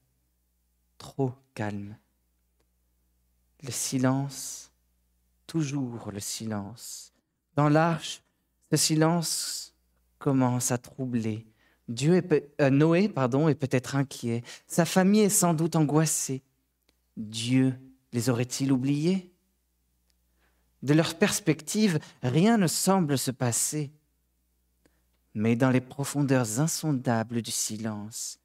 trop 0.99 1.33
calme. 1.55 1.97
Le 3.63 3.71
silence, 3.71 4.73
toujours 5.47 6.11
le 6.13 6.21
silence. 6.21 7.15
Dans 7.57 7.71
l'arche, 7.71 8.23
ce 8.71 8.77
silence 8.77 9.75
commence 10.19 10.71
à 10.71 10.77
troubler 10.77 11.47
Dieu 11.89 12.17
est, 12.17 12.61
euh, 12.61 12.69
Noé 12.69 13.09
pardon, 13.09 13.49
est 13.49 13.55
peut-être 13.55 13.97
inquiet. 13.97 14.43
Sa 14.67 14.85
famille 14.85 15.23
est 15.23 15.29
sans 15.31 15.55
doute 15.55 15.77
angoissée. 15.77 16.43
Dieu 17.17 17.73
les 18.13 18.29
aurait-il 18.29 18.71
oubliés? 18.71 19.34
De 20.85 20.93
leur 20.93 21.15
perspective, 21.15 21.99
rien 22.23 22.59
ne 22.59 22.67
semble 22.67 23.17
se 23.17 23.31
passer. 23.31 23.91
Mais 25.33 25.57
dans 25.57 25.71
les 25.71 25.81
profondeurs 25.81 26.61
insondables 26.61 27.41
du 27.41 27.51
silence, 27.51 28.39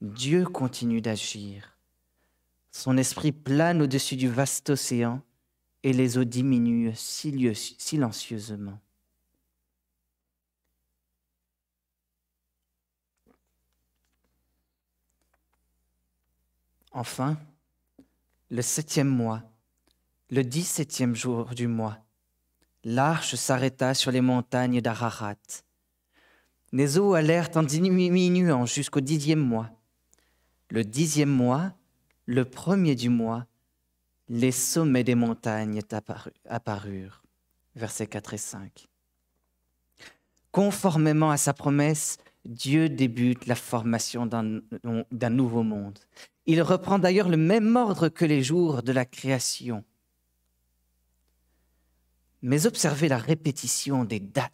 Dieu 0.00 0.44
continue 0.44 1.00
d'agir. 1.00 1.76
Son 2.70 2.96
esprit 2.96 3.32
plane 3.32 3.82
au-dessus 3.82 4.14
du 4.14 4.28
vaste 4.28 4.70
océan 4.70 5.20
et 5.82 5.92
les 5.92 6.16
eaux 6.16 6.22
diminuent 6.22 6.94
silencieusement. 6.94 8.78
Enfin, 16.92 17.36
le 18.48 18.62
septième 18.62 19.08
mois, 19.08 19.42
le 20.30 20.44
dix-septième 20.44 21.16
jour 21.16 21.46
du 21.46 21.66
mois, 21.66 21.98
l'arche 22.84 23.34
s'arrêta 23.34 23.94
sur 23.94 24.12
les 24.12 24.20
montagnes 24.20 24.80
d'Ararat. 24.80 25.34
Les 26.72 26.98
eaux 26.98 27.14
allèrent 27.14 27.50
en 27.56 27.64
diminuant 27.64 28.64
jusqu'au 28.64 29.00
dixième 29.00 29.40
mois. 29.40 29.70
Le 30.70 30.84
dixième 30.84 31.30
mois, 31.30 31.72
le 32.26 32.44
premier 32.44 32.94
du 32.94 33.08
mois, 33.08 33.44
les 34.28 34.52
sommets 34.52 35.02
des 35.02 35.16
montagnes 35.16 35.80
apparurent. 36.48 37.24
Versets 37.74 38.06
4 38.06 38.34
et 38.34 38.38
5. 38.38 38.88
Conformément 40.52 41.30
à 41.32 41.36
sa 41.36 41.54
promesse, 41.54 42.18
Dieu 42.44 42.88
débute 42.88 43.46
la 43.46 43.56
formation 43.56 44.26
d'un 44.26 45.30
nouveau 45.30 45.64
monde. 45.64 45.98
Il 46.46 46.62
reprend 46.62 47.00
d'ailleurs 47.00 47.28
le 47.28 47.36
même 47.36 47.74
ordre 47.74 48.08
que 48.08 48.24
les 48.24 48.44
jours 48.44 48.84
de 48.84 48.92
la 48.92 49.04
création. 49.04 49.84
Mais 52.42 52.66
observez 52.66 53.08
la 53.08 53.18
répétition 53.18 54.04
des 54.04 54.20
dates. 54.20 54.52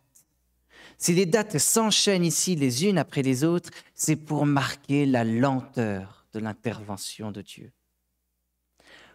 Si 0.98 1.12
les 1.12 1.26
dates 1.26 1.58
s'enchaînent 1.58 2.24
ici 2.24 2.56
les 2.56 2.86
unes 2.86 2.98
après 2.98 3.22
les 3.22 3.44
autres, 3.44 3.70
c'est 3.94 4.16
pour 4.16 4.46
marquer 4.46 5.06
la 5.06 5.24
lenteur 5.24 6.26
de 6.32 6.38
l'intervention 6.38 7.30
de 7.32 7.42
Dieu. 7.42 7.72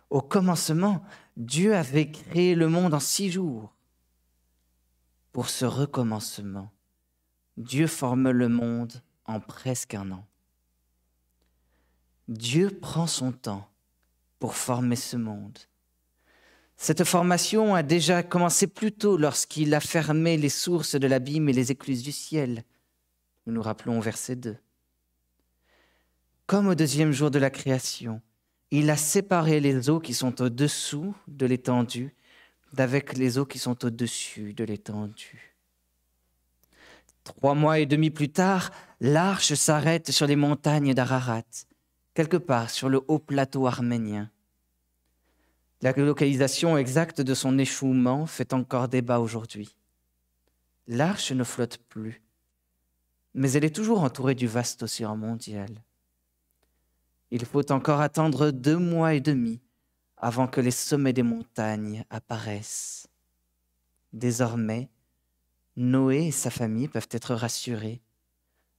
Au 0.10 0.22
commencement, 0.22 1.04
Dieu 1.38 1.76
avait 1.76 2.12
créé 2.12 2.54
le 2.54 2.68
monde 2.68 2.94
en 2.94 3.00
six 3.00 3.32
jours. 3.32 3.74
Pour 5.32 5.50
ce 5.50 5.66
recommencement, 5.66 6.72
Dieu 7.58 7.88
forme 7.88 8.30
le 8.30 8.50
monde 8.50 9.02
en 9.26 9.40
presque 9.40 9.94
un 9.94 10.12
an. 10.12 10.28
Dieu 12.28 12.70
prend 12.70 13.08
son 13.08 13.32
temps 13.32 13.70
pour 14.40 14.56
former 14.56 14.96
ce 14.96 15.18
monde. 15.18 15.58
Cette 16.84 17.04
formation 17.04 17.76
a 17.76 17.84
déjà 17.84 18.24
commencé 18.24 18.66
plus 18.66 18.92
tôt 18.92 19.16
lorsqu'il 19.16 19.76
a 19.76 19.80
fermé 19.80 20.36
les 20.36 20.50
sources 20.50 20.96
de 20.96 21.06
l'abîme 21.06 21.48
et 21.48 21.54
les 21.54 21.70
écluses 21.70 22.02
du 22.02 22.12
ciel. 22.12 22.64
Nous 23.46 23.54
nous 23.54 23.62
rappelons 23.62 24.00
au 24.00 24.02
verset 24.02 24.36
2. 24.36 24.58
Comme 26.48 26.68
au 26.68 26.74
deuxième 26.74 27.12
jour 27.12 27.30
de 27.30 27.38
la 27.38 27.52
création, 27.52 28.20
il 28.72 28.90
a 28.90 28.98
séparé 28.98 29.60
les 29.60 29.92
eaux 29.92 30.00
qui 30.00 30.16
sont 30.16 30.42
au-dessous 30.42 31.14
de 31.28 31.46
l'étendue 31.46 32.16
d'avec 32.74 33.16
les 33.16 33.38
eaux 33.38 33.46
qui 33.46 33.60
sont 33.60 33.86
au-dessus 33.86 34.56
de 34.56 34.64
l'étendue. 34.64 35.56
Trois 37.24 37.54
mois 37.54 37.78
et 37.78 37.86
demi 37.86 38.10
plus 38.10 38.30
tard, 38.30 38.72
l'arche 39.00 39.54
s'arrête 39.54 40.10
sur 40.10 40.26
les 40.26 40.36
montagnes 40.36 40.96
d'Ararat 40.96 41.44
quelque 42.16 42.38
part 42.38 42.72
sur 42.72 42.90
le 42.90 43.02
haut 43.08 43.20
plateau 43.20 43.68
arménien. 43.68 44.32
La 45.82 45.94
localisation 45.94 46.78
exacte 46.78 47.22
de 47.22 47.34
son 47.34 47.58
échouement 47.58 48.26
fait 48.26 48.54
encore 48.54 48.88
débat 48.88 49.20
aujourd'hui. 49.20 49.76
L'arche 50.88 51.32
ne 51.32 51.44
flotte 51.44 51.78
plus, 51.90 52.22
mais 53.34 53.52
elle 53.54 53.66
est 53.66 53.76
toujours 53.76 54.04
entourée 54.04 54.36
du 54.36 54.48
vaste 54.48 54.84
océan 54.84 55.16
mondial. 55.16 55.70
Il 57.32 57.46
faut 57.46 57.72
encore 57.72 58.02
attendre 58.02 58.52
deux 58.52 58.78
mois 58.78 59.14
et 59.14 59.22
demi 59.22 59.62
avant 60.18 60.48
que 60.48 60.62
les 60.62 60.72
sommets 60.72 61.14
des 61.14 61.24
montagnes 61.24 62.06
apparaissent. 62.10 63.08
Désormais, 64.14 64.90
Noé 65.78 66.28
et 66.28 66.32
sa 66.32 66.50
famille 66.50 66.90
peuvent 66.90 67.08
être 67.12 67.34
rassurés. 67.34 68.02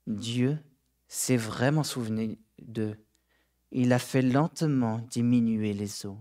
Dieu 0.06 0.58
s'est 1.08 1.38
vraiment 1.38 1.84
souvenu 1.84 2.38
d'eux 2.60 2.96
il 3.72 3.92
a 3.92 3.98
fait 3.98 4.22
lentement 4.22 4.98
diminuer 5.10 5.72
les 5.72 6.06
eaux. 6.06 6.18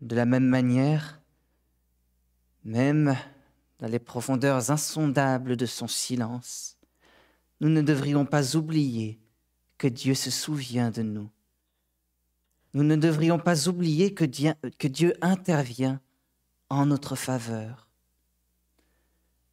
De 0.00 0.14
la 0.14 0.26
même 0.26 0.46
manière, 0.46 1.20
même 2.64 3.16
dans 3.78 3.88
les 3.88 3.98
profondeurs 3.98 4.70
insondables 4.70 5.56
de 5.56 5.66
son 5.66 5.88
silence, 5.88 6.76
nous 7.60 7.68
ne 7.68 7.82
devrions 7.82 8.24
pas 8.24 8.56
oublier 8.56 9.20
que 9.76 9.88
Dieu 9.88 10.14
se 10.14 10.30
souvient 10.30 10.90
de 10.90 11.02
nous. 11.02 11.30
nous 12.74 12.82
ne 12.82 12.96
devrions 12.96 13.38
pas 13.38 13.68
oublier 13.68 14.12
que 14.14 14.24
Dieu, 14.24 15.14
intervient 15.20 16.00
en 16.68 16.86
notre 16.86 17.16
faveur. 17.16 17.88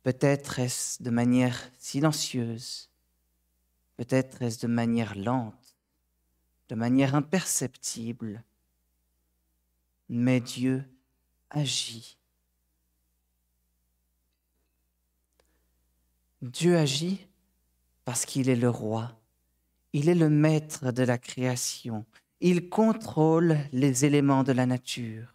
Peut-être 0.03 0.59
est-ce 0.59 1.01
de 1.01 1.09
manière 1.09 1.71
silencieuse, 1.79 2.89
peut-être 3.97 4.41
est-ce 4.41 4.59
de 4.59 4.71
manière 4.71 5.15
lente, 5.15 5.75
de 6.69 6.75
manière 6.75 7.15
imperceptible, 7.15 8.43
mais 10.09 10.39
Dieu 10.39 10.83
agit. 11.49 12.17
Dieu 16.41 16.77
agit 16.77 17.27
parce 18.03 18.25
qu'il 18.25 18.49
est 18.49 18.55
le 18.55 18.69
roi, 18.69 19.19
il 19.93 20.09
est 20.09 20.15
le 20.15 20.29
maître 20.29 20.91
de 20.91 21.03
la 21.03 21.17
création, 21.17 22.05
il 22.39 22.69
contrôle 22.69 23.57
les 23.71 24.05
éléments 24.05 24.43
de 24.43 24.51
la 24.51 24.65
nature. 24.65 25.33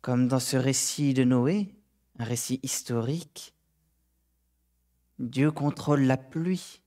Comme 0.00 0.26
dans 0.26 0.40
ce 0.40 0.56
récit 0.56 1.14
de 1.14 1.22
Noé, 1.22 1.76
un 2.18 2.24
récit 2.24 2.58
historique, 2.64 3.54
Dieu 5.20 5.52
contrôle 5.52 6.02
la 6.02 6.16
pluie. 6.16 6.82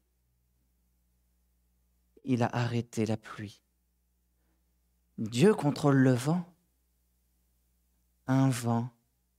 Il 2.25 2.43
a 2.43 2.47
arrêté 2.47 3.05
la 3.05 3.15
pluie. 3.15 3.64
Dieu 5.17 5.53
contrôle 5.53 5.97
le 5.97 6.13
vent. 6.13 6.45
Un 8.27 8.49
vent 8.49 8.89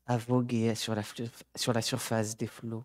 a 0.06 0.16
vogué 0.16 0.75
sur 0.75 0.95
la, 0.95 1.02
sur 1.54 1.73
la 1.73 1.83
surface 1.83 2.37
des 2.37 2.47
flots. 2.47 2.85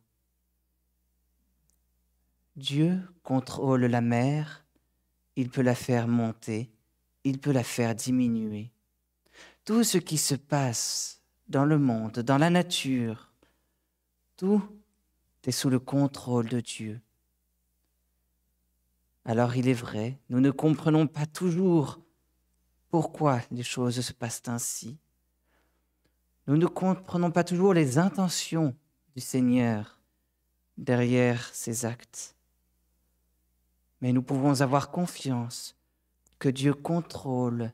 Dieu 2.55 3.00
contrôle 3.24 3.86
la 3.86 4.01
mer, 4.01 4.65
il 5.36 5.50
peut 5.50 5.62
la 5.62 5.75
faire 5.75 6.07
monter, 6.07 6.69
il 7.24 7.39
peut 7.39 7.53
la 7.53 7.63
faire 7.63 7.95
diminuer. 7.95 8.71
Tout 9.63 9.83
ce 9.83 9.98
qui 9.98 10.17
se 10.17 10.36
passe 10.36 11.21
dans 11.48 11.65
le 11.65 11.77
monde, 11.77 12.19
dans 12.19 12.38
la 12.38 12.50
nature, 12.50 13.31
tout 14.36 14.62
est 15.45 15.51
sous 15.51 15.69
le 15.69 15.79
contrôle 15.79 16.50
de 16.50 16.60
Dieu. 16.60 17.00
Alors 19.24 19.55
il 19.55 19.67
est 19.67 19.74
vrai, 19.74 20.19
nous 20.29 20.41
ne 20.41 20.51
comprenons 20.51 21.07
pas 21.07 21.25
toujours 21.25 22.00
pourquoi 22.91 23.39
les 23.51 23.63
choses 23.63 24.01
se 24.01 24.13
passent 24.13 24.43
ainsi. 24.48 24.98
Nous 26.45 26.57
ne 26.57 26.67
comprenons 26.67 27.31
pas 27.31 27.45
toujours 27.45 27.74
les 27.74 27.98
intentions 27.98 28.75
du 29.15 29.21
Seigneur 29.21 30.00
derrière 30.77 31.50
ces 31.53 31.86
actes. 31.86 32.36
Mais 34.01 34.12
nous 34.12 34.21
pouvons 34.21 34.62
avoir 34.62 34.91
confiance 34.91 35.75
que 36.38 36.50
Dieu 36.50 36.74
contrôle 36.74 37.71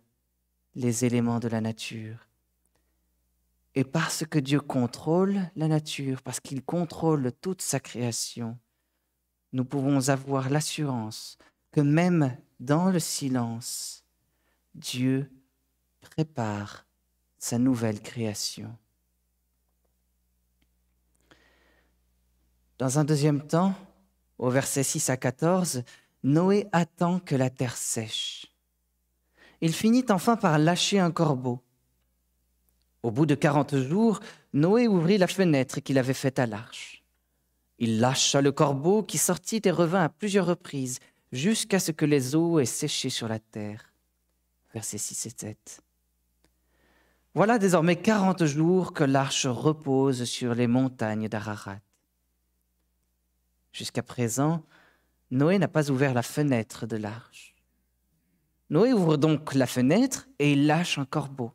les 0.76 1.06
éléments 1.06 1.40
de 1.40 1.48
la 1.48 1.62
nature. 1.62 2.28
Et 3.74 3.84
parce 3.84 4.26
que 4.26 4.40
Dieu 4.40 4.60
contrôle 4.60 5.50
la 5.56 5.68
nature, 5.68 6.22
parce 6.22 6.40
qu'il 6.40 6.64
contrôle 6.64 7.32
toute 7.42 7.62
sa 7.62 7.80
création, 7.80 8.58
nous 9.54 9.66
pouvons 9.66 10.10
avoir 10.10 10.50
l'assurance 10.50 11.38
que 11.72 11.82
même 11.82 12.38
dans 12.60 12.90
le 12.92 13.00
silence, 13.00 14.04
Dieu 14.78 15.32
prépare 16.02 16.86
sa 17.40 17.58
nouvelle 17.58 18.00
création. 18.00 18.78
Dans 22.78 23.00
un 23.00 23.04
deuxième 23.04 23.46
temps, 23.46 23.74
au 24.38 24.52
verset 24.52 24.84
6 24.84 25.10
à 25.10 25.18
14, 25.18 25.84
Noé 26.24 26.68
attend 26.72 27.20
que 27.20 27.34
la 27.34 27.50
terre 27.50 27.76
sèche. 27.76 28.54
Il 29.62 29.74
finit 29.74 30.06
enfin 30.10 30.36
par 30.36 30.60
lâcher 30.60 31.00
un 31.00 31.10
corbeau. 31.10 31.60
Au 33.02 33.10
bout 33.10 33.26
de 33.26 33.34
quarante 33.34 33.76
jours, 33.78 34.20
Noé 34.54 34.88
ouvrit 34.88 35.18
la 35.18 35.28
fenêtre 35.28 35.80
qu'il 35.80 35.98
avait 35.98 36.14
faite 36.14 36.38
à 36.38 36.46
l'arche. 36.46 37.04
Il 37.80 38.00
lâcha 38.00 38.42
le 38.42 38.52
corbeau 38.52 39.02
qui 39.02 39.18
sortit 39.18 39.62
et 39.64 39.72
revint 39.72 40.04
à 40.04 40.10
plusieurs 40.10 40.46
reprises 40.46 41.00
jusqu'à 41.32 41.80
ce 41.80 41.92
que 41.92 42.06
les 42.06 42.36
eaux 42.36 42.60
aient 42.60 42.66
séché 42.66 43.10
sur 43.10 43.28
la 43.28 43.40
terre. 43.40 43.92
Verset 44.78 45.00
6 45.00 45.26
et 45.26 45.30
7. 45.30 45.82
Voilà 47.34 47.58
désormais 47.58 47.96
quarante 47.96 48.46
jours 48.46 48.94
que 48.94 49.04
l'arche 49.04 49.48
repose 49.48 50.26
sur 50.26 50.54
les 50.54 50.68
montagnes 50.68 51.28
d'Ararat. 51.28 51.80
Jusqu'à 53.72 54.04
présent, 54.04 54.64
Noé 55.32 55.58
n'a 55.58 55.68
pas 55.68 55.90
ouvert 55.90 56.14
la 56.14 56.22
fenêtre 56.22 56.86
de 56.86 56.96
l'arche. 56.96 57.56
Noé 58.70 58.94
ouvre 58.94 59.18
donc 59.18 59.56
la 59.56 59.66
fenêtre 59.66 60.28
et 60.38 60.54
il 60.54 60.68
lâche 60.68 61.00
un 61.00 61.06
corbeau. 61.06 61.54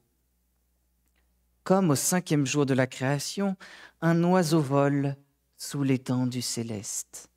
Comme 1.63 1.91
au 1.91 1.95
cinquième 1.95 2.45
jour 2.45 2.67
de 2.67 2.75
la 2.75 2.89
création, 2.89 3.57
un 4.01 4.21
oiseau 4.25 4.61
vole 4.61 5.15
sous 5.57 5.85
l'étendue 5.85 6.43
céleste. 6.43 7.31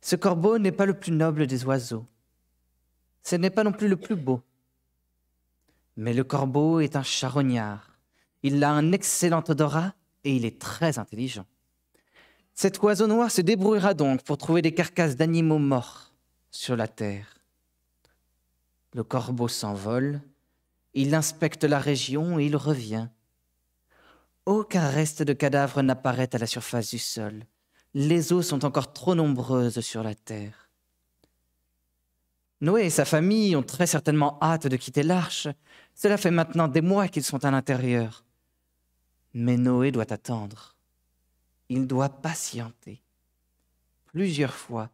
Ce 0.00 0.16
corbeau 0.16 0.58
n'est 0.58 0.72
pas 0.72 0.86
le 0.86 0.98
plus 0.98 1.12
noble 1.12 1.46
des 1.46 1.66
oiseaux. 1.66 2.06
Ce 3.24 3.36
n'est 3.36 3.50
pas 3.50 3.64
non 3.64 3.72
plus 3.72 3.88
le 3.88 3.96
plus 3.96 4.16
beau. 4.16 4.42
Mais 5.96 6.12
le 6.12 6.24
corbeau 6.24 6.80
est 6.80 6.94
un 6.94 7.02
charognard. 7.02 7.98
Il 8.42 8.62
a 8.62 8.70
un 8.70 8.92
excellent 8.92 9.42
odorat 9.48 9.94
et 10.24 10.36
il 10.36 10.44
est 10.44 10.60
très 10.60 10.98
intelligent. 10.98 11.46
Cet 12.52 12.80
oiseau 12.82 13.06
noir 13.06 13.30
se 13.30 13.40
débrouillera 13.40 13.94
donc 13.94 14.22
pour 14.22 14.38
trouver 14.38 14.62
des 14.62 14.74
carcasses 14.74 15.16
d'animaux 15.16 15.58
morts 15.58 16.12
sur 16.50 16.76
la 16.76 16.86
terre. 16.86 17.38
Le 18.92 19.02
corbeau 19.02 19.48
s'envole, 19.48 20.20
il 20.92 21.14
inspecte 21.14 21.64
la 21.64 21.80
région 21.80 22.38
et 22.38 22.46
il 22.46 22.54
revient. 22.54 23.08
Aucun 24.46 24.88
reste 24.88 25.22
de 25.22 25.32
cadavre 25.32 25.82
n'apparaît 25.82 26.32
à 26.34 26.38
la 26.38 26.46
surface 26.46 26.90
du 26.90 26.98
sol. 26.98 27.44
Les 27.94 28.32
eaux 28.32 28.42
sont 28.42 28.64
encore 28.64 28.92
trop 28.92 29.14
nombreuses 29.14 29.80
sur 29.80 30.02
la 30.02 30.14
terre. 30.14 30.63
Noé 32.64 32.86
et 32.86 32.90
sa 32.90 33.04
famille 33.04 33.54
ont 33.56 33.62
très 33.62 33.86
certainement 33.86 34.38
hâte 34.40 34.68
de 34.68 34.76
quitter 34.76 35.02
l'arche. 35.02 35.48
Cela 35.94 36.16
fait 36.16 36.30
maintenant 36.30 36.66
des 36.66 36.80
mois 36.80 37.08
qu'ils 37.08 37.22
sont 37.22 37.44
à 37.44 37.50
l'intérieur. 37.50 38.24
Mais 39.34 39.58
Noé 39.58 39.92
doit 39.92 40.10
attendre. 40.10 40.74
Il 41.68 41.86
doit 41.86 42.08
patienter. 42.08 43.02
Plusieurs 44.06 44.54
fois, 44.54 44.88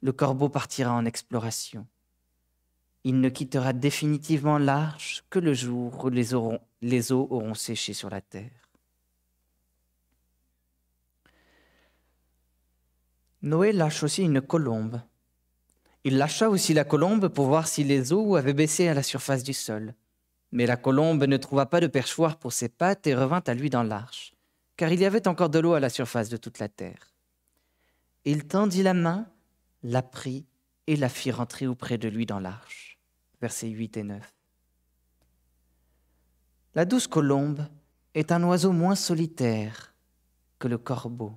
le 0.00 0.10
corbeau 0.12 0.48
partira 0.48 0.92
en 0.92 1.04
exploration. 1.04 1.86
Il 3.04 3.20
ne 3.20 3.28
quittera 3.28 3.72
définitivement 3.72 4.58
l'arche 4.58 5.22
que 5.30 5.38
le 5.38 5.54
jour 5.54 6.04
où 6.04 6.08
les, 6.08 6.34
eaux 6.34 7.28
auront 7.30 7.54
séché 7.54 7.92
sur 7.92 8.10
la 8.10 8.20
terre. 8.20 8.68
Noé 13.42 13.70
lâche 13.70 14.02
aussi 14.02 14.24
une 14.24 14.40
colombe 14.40 15.00
il 16.04 16.18
lâcha 16.18 16.50
aussi 16.50 16.74
la 16.74 16.84
colombe 16.84 17.28
pour 17.28 17.46
voir 17.46 17.68
si 17.68 17.84
les 17.84 18.12
eaux 18.12 18.34
avaient 18.34 18.54
baissé 18.54 18.88
à 18.88 18.94
la 18.94 19.02
surface 19.02 19.44
du 19.44 19.52
sol. 19.52 19.94
Mais 20.50 20.66
la 20.66 20.76
colombe 20.76 21.24
ne 21.24 21.36
trouva 21.36 21.66
pas 21.66 21.80
de 21.80 21.86
perchoir 21.86 22.38
pour 22.38 22.52
ses 22.52 22.68
pattes 22.68 23.06
et 23.06 23.14
revint 23.14 23.42
à 23.46 23.54
lui 23.54 23.70
dans 23.70 23.84
l'arche, 23.84 24.34
car 24.76 24.90
il 24.92 25.00
y 25.00 25.04
avait 25.04 25.28
encore 25.28 25.48
de 25.48 25.60
l'eau 25.60 25.74
à 25.74 25.80
la 25.80 25.88
surface 25.88 26.28
de 26.28 26.36
toute 26.36 26.58
la 26.58 26.68
terre. 26.68 27.14
Il 28.24 28.46
tendit 28.46 28.82
la 28.82 28.94
main, 28.94 29.26
la 29.82 30.02
prit 30.02 30.44
et 30.86 30.96
la 30.96 31.08
fit 31.08 31.30
rentrer 31.30 31.66
auprès 31.66 31.98
de 31.98 32.08
lui 32.08 32.26
dans 32.26 32.40
l'arche. 32.40 32.98
Versets 33.40 33.68
8 33.68 33.96
et 33.96 34.02
9. 34.02 34.34
La 36.74 36.84
douce 36.84 37.06
colombe 37.06 37.66
est 38.14 38.32
un 38.32 38.42
oiseau 38.42 38.72
moins 38.72 38.94
solitaire 38.94 39.94
que 40.58 40.68
le 40.68 40.78
corbeau. 40.78 41.32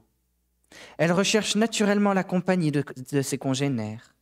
Elle 0.97 1.11
recherche 1.11 1.55
naturellement 1.55 2.13
la 2.13 2.23
compagnie 2.23 2.71
de, 2.71 2.83
de 3.11 3.21
ses 3.21 3.37
congénères. 3.37 4.14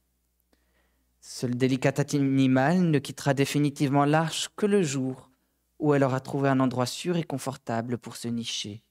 Ce 1.26 1.46
délicat 1.46 1.94
animal 1.98 2.82
ne 2.82 3.00
quittera 3.00 3.34
définitivement 3.34 4.04
l'arche 4.04 4.50
que 4.58 4.66
le 4.66 4.84
jour 4.84 5.32
où 5.80 5.94
elle 5.94 6.04
aura 6.04 6.20
trouvé 6.20 6.50
un 6.50 6.60
endroit 6.60 6.86
sûr 6.86 7.16
et 7.16 7.24
confortable 7.24 7.98
pour 7.98 8.18
se 8.18 8.28
nicher. 8.28 8.84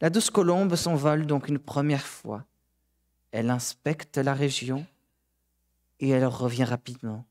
La 0.00 0.08
douce 0.08 0.30
colombe 0.30 0.74
s'envole 0.74 1.26
donc 1.26 1.48
une 1.48 1.58
première 1.58 2.06
fois. 2.06 2.46
Elle 3.32 3.50
inspecte 3.50 4.16
la 4.16 4.32
région 4.32 4.86
et 6.00 6.08
elle 6.08 6.24
revient 6.24 6.64
rapidement. 6.64 7.26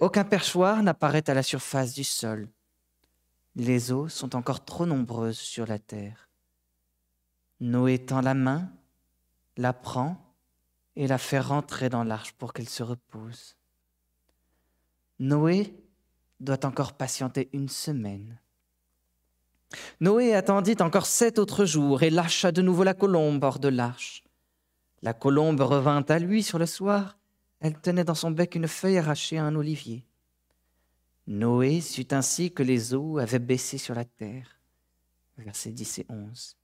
Aucun 0.00 0.24
perchoir 0.24 0.82
n'apparaît 0.82 1.30
à 1.30 1.34
la 1.34 1.44
surface 1.44 1.94
du 1.94 2.02
sol. 2.02 2.48
Les 3.54 3.92
eaux 3.92 4.08
sont 4.08 4.34
encore 4.34 4.64
trop 4.64 4.86
nombreuses 4.86 5.38
sur 5.38 5.66
la 5.66 5.78
terre. 5.78 6.28
Noé 7.60 8.04
tend 8.04 8.22
la 8.22 8.34
main, 8.34 8.72
la 9.56 9.72
prend 9.72 10.27
et 10.98 11.06
la 11.06 11.16
faire 11.16 11.48
rentrer 11.48 11.88
dans 11.88 12.02
l'arche 12.02 12.32
pour 12.32 12.52
qu'elle 12.52 12.68
se 12.68 12.82
repose. 12.82 13.56
Noé 15.20 15.72
doit 16.40 16.66
encore 16.66 16.94
patienter 16.94 17.48
une 17.52 17.68
semaine. 17.68 18.40
Noé 20.00 20.34
attendit 20.34 20.76
encore 20.80 21.06
sept 21.06 21.38
autres 21.38 21.64
jours 21.64 22.02
et 22.02 22.10
lâcha 22.10 22.50
de 22.50 22.62
nouveau 22.62 22.82
la 22.82 22.94
colombe 22.94 23.44
hors 23.44 23.60
de 23.60 23.68
l'arche. 23.68 24.24
La 25.02 25.14
colombe 25.14 25.60
revint 25.60 26.04
à 26.08 26.18
lui 26.18 26.42
sur 26.42 26.58
le 26.58 26.66
soir. 26.66 27.16
Elle 27.60 27.80
tenait 27.80 28.04
dans 28.04 28.16
son 28.16 28.32
bec 28.32 28.56
une 28.56 28.66
feuille 28.66 28.98
arrachée 28.98 29.38
à 29.38 29.44
un 29.44 29.54
olivier. 29.54 30.04
Noé 31.28 31.80
sut 31.80 32.12
ainsi 32.12 32.50
que 32.50 32.64
les 32.64 32.92
eaux 32.92 33.18
avaient 33.18 33.38
baissé 33.38 33.78
sur 33.78 33.94
la 33.94 34.04
terre. 34.04 34.58
Versets 35.36 35.70
10 35.70 36.00
et 36.00 36.06
11. 36.08 36.57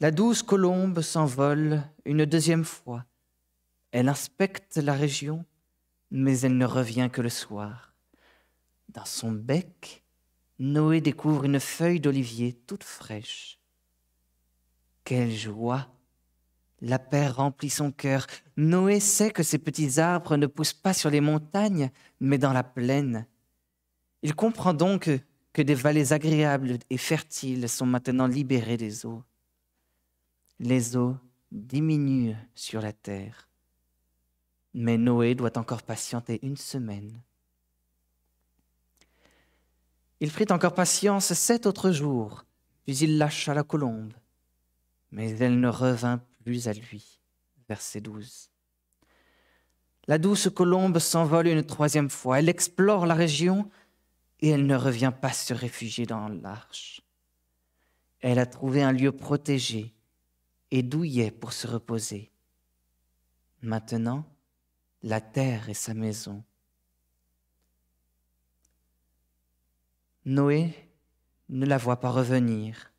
La 0.00 0.10
douce 0.10 0.42
colombe 0.42 1.00
s'envole 1.02 1.82
une 2.04 2.24
deuxième 2.24 2.64
fois. 2.64 3.04
Elle 3.92 4.08
inspecte 4.08 4.76
la 4.76 4.92
région, 4.92 5.44
mais 6.10 6.40
elle 6.40 6.58
ne 6.58 6.66
revient 6.66 7.08
que 7.12 7.22
le 7.22 7.28
soir. 7.28 7.94
Dans 8.88 9.04
son 9.04 9.30
bec, 9.30 10.04
Noé 10.58 11.00
découvre 11.00 11.44
une 11.44 11.60
feuille 11.60 12.00
d'olivier 12.00 12.54
toute 12.66 12.82
fraîche. 12.82 13.60
Quelle 15.04 15.32
joie 15.32 15.86
La 16.80 16.98
paix 16.98 17.28
remplit 17.28 17.70
son 17.70 17.92
cœur. 17.92 18.26
Noé 18.56 18.98
sait 18.98 19.30
que 19.30 19.44
ces 19.44 19.58
petits 19.58 20.00
arbres 20.00 20.36
ne 20.36 20.46
poussent 20.46 20.72
pas 20.72 20.92
sur 20.92 21.10
les 21.10 21.20
montagnes, 21.20 21.90
mais 22.18 22.38
dans 22.38 22.52
la 22.52 22.64
plaine. 22.64 23.28
Il 24.22 24.34
comprend 24.34 24.74
donc 24.74 25.08
que 25.52 25.62
des 25.62 25.74
vallées 25.74 26.12
agréables 26.12 26.78
et 26.90 26.98
fertiles 26.98 27.68
sont 27.68 27.86
maintenant 27.86 28.26
libérées 28.26 28.76
des 28.76 29.06
eaux. 29.06 29.22
Les 30.60 30.96
eaux 30.96 31.16
diminuent 31.50 32.36
sur 32.54 32.80
la 32.80 32.92
terre. 32.92 33.48
Mais 34.72 34.98
Noé 34.98 35.34
doit 35.34 35.56
encore 35.58 35.82
patienter 35.82 36.40
une 36.42 36.56
semaine. 36.56 37.22
Il 40.20 40.30
prit 40.30 40.46
encore 40.50 40.74
patience 40.74 41.32
sept 41.32 41.66
autres 41.66 41.92
jours, 41.92 42.44
puis 42.84 42.96
il 42.98 43.18
lâcha 43.18 43.54
la 43.54 43.62
colombe. 43.62 44.14
Mais 45.10 45.30
elle 45.38 45.60
ne 45.60 45.68
revint 45.68 46.22
plus 46.42 46.66
à 46.68 46.72
lui. 46.72 47.20
Verset 47.68 48.00
12. 48.00 48.50
La 50.06 50.18
douce 50.18 50.50
colombe 50.50 50.98
s'envole 50.98 51.48
une 51.48 51.64
troisième 51.64 52.10
fois. 52.10 52.38
Elle 52.38 52.48
explore 52.48 53.06
la 53.06 53.14
région 53.14 53.70
et 54.40 54.50
elle 54.50 54.66
ne 54.66 54.76
revient 54.76 55.12
pas 55.18 55.32
se 55.32 55.54
réfugier 55.54 56.04
dans 56.04 56.28
l'arche. 56.28 57.00
Elle 58.20 58.38
a 58.38 58.46
trouvé 58.46 58.82
un 58.82 58.92
lieu 58.92 59.12
protégé 59.12 59.94
et 60.74 60.82
douillet 60.82 61.30
pour 61.30 61.52
se 61.52 61.68
reposer. 61.68 62.32
Maintenant, 63.62 64.26
la 65.04 65.20
terre 65.20 65.68
est 65.68 65.74
sa 65.74 65.94
maison. 65.94 66.42
Noé 70.24 70.74
ne 71.48 71.64
la 71.64 71.78
voit 71.78 72.00
pas 72.00 72.10
revenir 72.10 72.92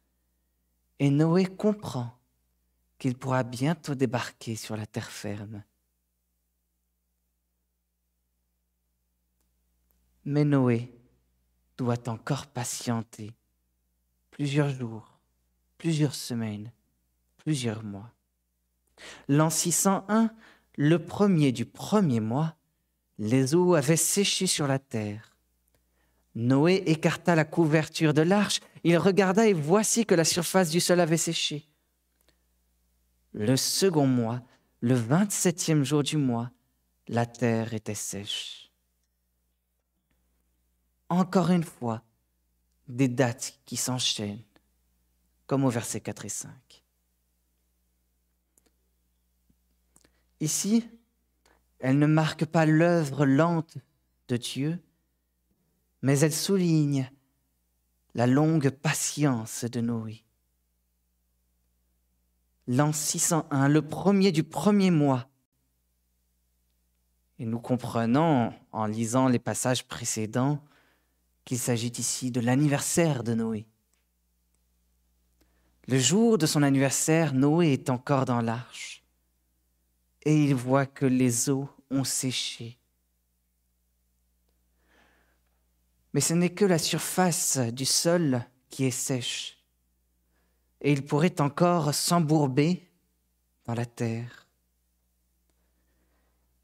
et 1.00 1.10
Noé 1.10 1.48
comprend 1.48 2.18
qu'il 2.98 3.18
pourra 3.18 3.44
bientôt 3.44 3.94
débarquer 3.94 4.56
sur 4.56 4.78
la 4.78 4.86
terre 4.86 5.12
ferme. 5.12 5.62
Mais 10.24 10.46
Noé 10.46 10.98
doit 11.76 12.08
encore 12.08 12.48
patienter 12.48 13.34
plusieurs 14.32 14.70
jours, 14.70 15.20
plusieurs 15.78 16.16
semaines, 16.16 16.72
plusieurs 17.46 17.84
mois. 17.84 18.12
L'an 19.28 19.52
601, 19.52 20.32
le 20.78 20.98
premier 20.98 21.52
du 21.52 21.66
premier 21.66 22.20
mois, 22.20 22.56
les 23.20 23.54
eaux 23.54 23.76
avaient 23.76 23.98
séché 23.98 24.48
sur 24.48 24.68
la 24.68 24.80
terre. 24.80 25.38
Noé 26.34 26.84
écarta 26.88 27.36
la 27.36 27.46
couverture 27.46 28.16
de 28.16 28.24
l'arche, 28.24 28.62
il 28.84 28.98
regarda 28.98 29.48
et 29.48 29.54
voici 29.54 30.08
que 30.08 30.16
la 30.16 30.26
surface 30.26 30.72
du 30.72 30.80
sol 30.80 31.00
avait 31.00 31.18
séché. 31.18 31.70
Le 33.32 33.56
second 33.56 34.08
mois, 34.08 34.42
le 34.82 34.96
vingt-septième 34.96 35.84
jour 35.84 36.02
du 36.02 36.18
mois, 36.18 36.50
la 37.08 37.28
terre 37.28 37.76
était 37.76 37.94
sèche. 37.94 38.72
Encore 41.10 41.52
une 41.52 41.64
fois, 41.64 42.02
des 42.88 43.08
dates 43.08 43.60
qui 43.68 43.78
s'enchaînent, 43.78 44.44
comme 45.46 45.64
au 45.64 45.70
verset 45.70 46.02
4 46.02 46.26
et 46.26 46.30
5. 46.30 46.85
Ici, 50.40 50.88
elle 51.80 52.00
ne 52.00 52.08
marque 52.08 52.46
pas 52.46 52.66
l'œuvre 52.66 53.26
lente 53.26 53.78
de 54.28 54.38
Dieu, 54.38 54.80
mais 56.02 56.20
elle 56.20 56.34
souligne 56.34 57.10
la 58.16 58.28
longue 58.28 58.70
patience 58.70 59.66
de 59.66 59.82
Noé. 59.82 60.24
L'an 62.68 62.92
601, 62.92 63.68
le 63.68 63.82
premier 63.82 64.32
du 64.32 64.44
premier 64.44 64.90
mois. 64.92 65.30
Et 67.38 67.46
nous 67.46 67.60
comprenons, 67.60 68.54
en 68.72 68.86
lisant 68.88 69.28
les 69.28 69.40
passages 69.40 69.88
précédents, 69.88 70.64
qu'il 71.44 71.60
s'agit 71.60 71.94
ici 71.98 72.32
de 72.32 72.40
l'anniversaire 72.40 73.24
de 73.24 73.36
Noé. 73.36 73.68
Le 75.88 76.00
jour 76.00 76.38
de 76.40 76.48
son 76.48 76.64
anniversaire, 76.64 77.34
Noé 77.34 77.74
est 77.74 77.90
encore 77.90 78.26
dans 78.26 78.42
l'arche 78.42 79.05
et 80.26 80.44
il 80.44 80.56
voit 80.56 80.88
que 80.88 81.06
les 81.06 81.50
eaux 81.50 81.70
ont 81.92 82.04
séché. 82.04 82.80
Mais 86.14 86.22
ce 86.22 86.34
n'est 86.34 86.54
que 86.54 86.66
la 86.66 86.80
surface 86.80 87.58
du 87.60 87.86
sol 87.86 88.44
qui 88.70 88.86
est 88.86 88.92
sèche. 88.92 89.58
Et 90.82 90.92
il 90.92 91.06
pourrait 91.06 91.40
encore 91.42 91.94
s'embourber 91.94 92.90
dans 93.66 93.76
la 93.76 93.86
terre. 93.86 94.48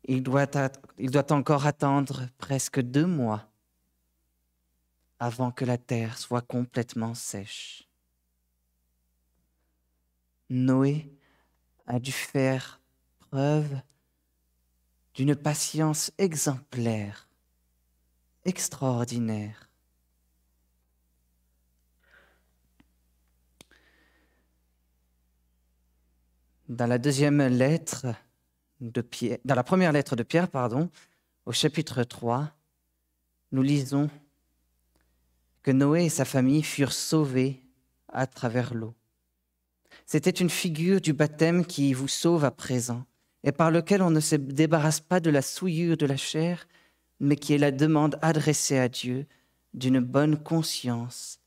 Il 0.06 0.24
doit, 0.24 0.47
il 0.97 1.12
doit 1.12 1.32
encore 1.32 1.67
attendre 1.67 2.28
presque 2.38 2.82
deux 2.82 3.06
mois 3.06 3.47
avant 5.19 5.52
que 5.52 5.65
la 5.65 5.78
terre 5.78 6.17
soit 6.17 6.41
complètement 6.41 7.13
sèche. 7.13 7.88
Noé 10.50 11.15
a 11.86 12.00
dû 12.00 12.12
faire 12.12 12.81
preuve 13.32 13.80
d'une 15.13 15.36
patience 15.36 16.12
exemplaire 16.17 17.30
extraordinaire. 18.44 19.70
Dans 26.67 26.88
la 26.88 26.98
deuxième 26.98 27.41
lettre 27.41 28.08
de 28.82 29.02
Pierre, 29.02 29.38
dans 29.46 29.56
la 29.56 29.63
première 29.63 29.91
lettre 29.91 30.15
de 30.15 30.24
Pierre, 30.24 30.50
pardon, 30.50 30.89
au 31.46 31.52
chapitre 31.54 32.04
3, 32.04 32.52
nous 33.54 33.62
lisons 33.62 34.10
que 35.63 35.72
Noé 35.72 36.06
et 36.06 36.10
sa 36.10 36.26
famille 36.26 36.63
furent 36.63 36.94
sauvés 36.94 37.63
à 38.10 38.28
travers 38.28 38.74
l'eau. 38.74 38.94
C'était 40.06 40.30
une 40.32 40.50
figure 40.50 41.00
du 41.00 41.13
baptême 41.13 41.65
qui 41.65 41.94
vous 41.94 42.08
sauve 42.08 42.44
à 42.44 42.52
présent 42.52 43.06
et 43.43 43.51
par 43.51 43.71
lequel 43.71 44.01
on 44.01 44.12
ne 44.12 44.19
se 44.19 44.36
débarrasse 44.36 44.99
pas 44.99 45.19
de 45.19 45.30
la 45.30 45.41
souillure 45.41 45.97
de 45.97 46.06
la 46.06 46.17
chair, 46.17 46.67
mais 47.19 47.36
qui 47.36 47.54
est 47.54 47.58
la 47.58 47.71
demande 47.71 48.17
adressée 48.21 48.77
à 48.77 48.89
Dieu 48.89 49.25
d'une 49.73 49.99
bonne 49.99 50.38
conscience 50.41 51.39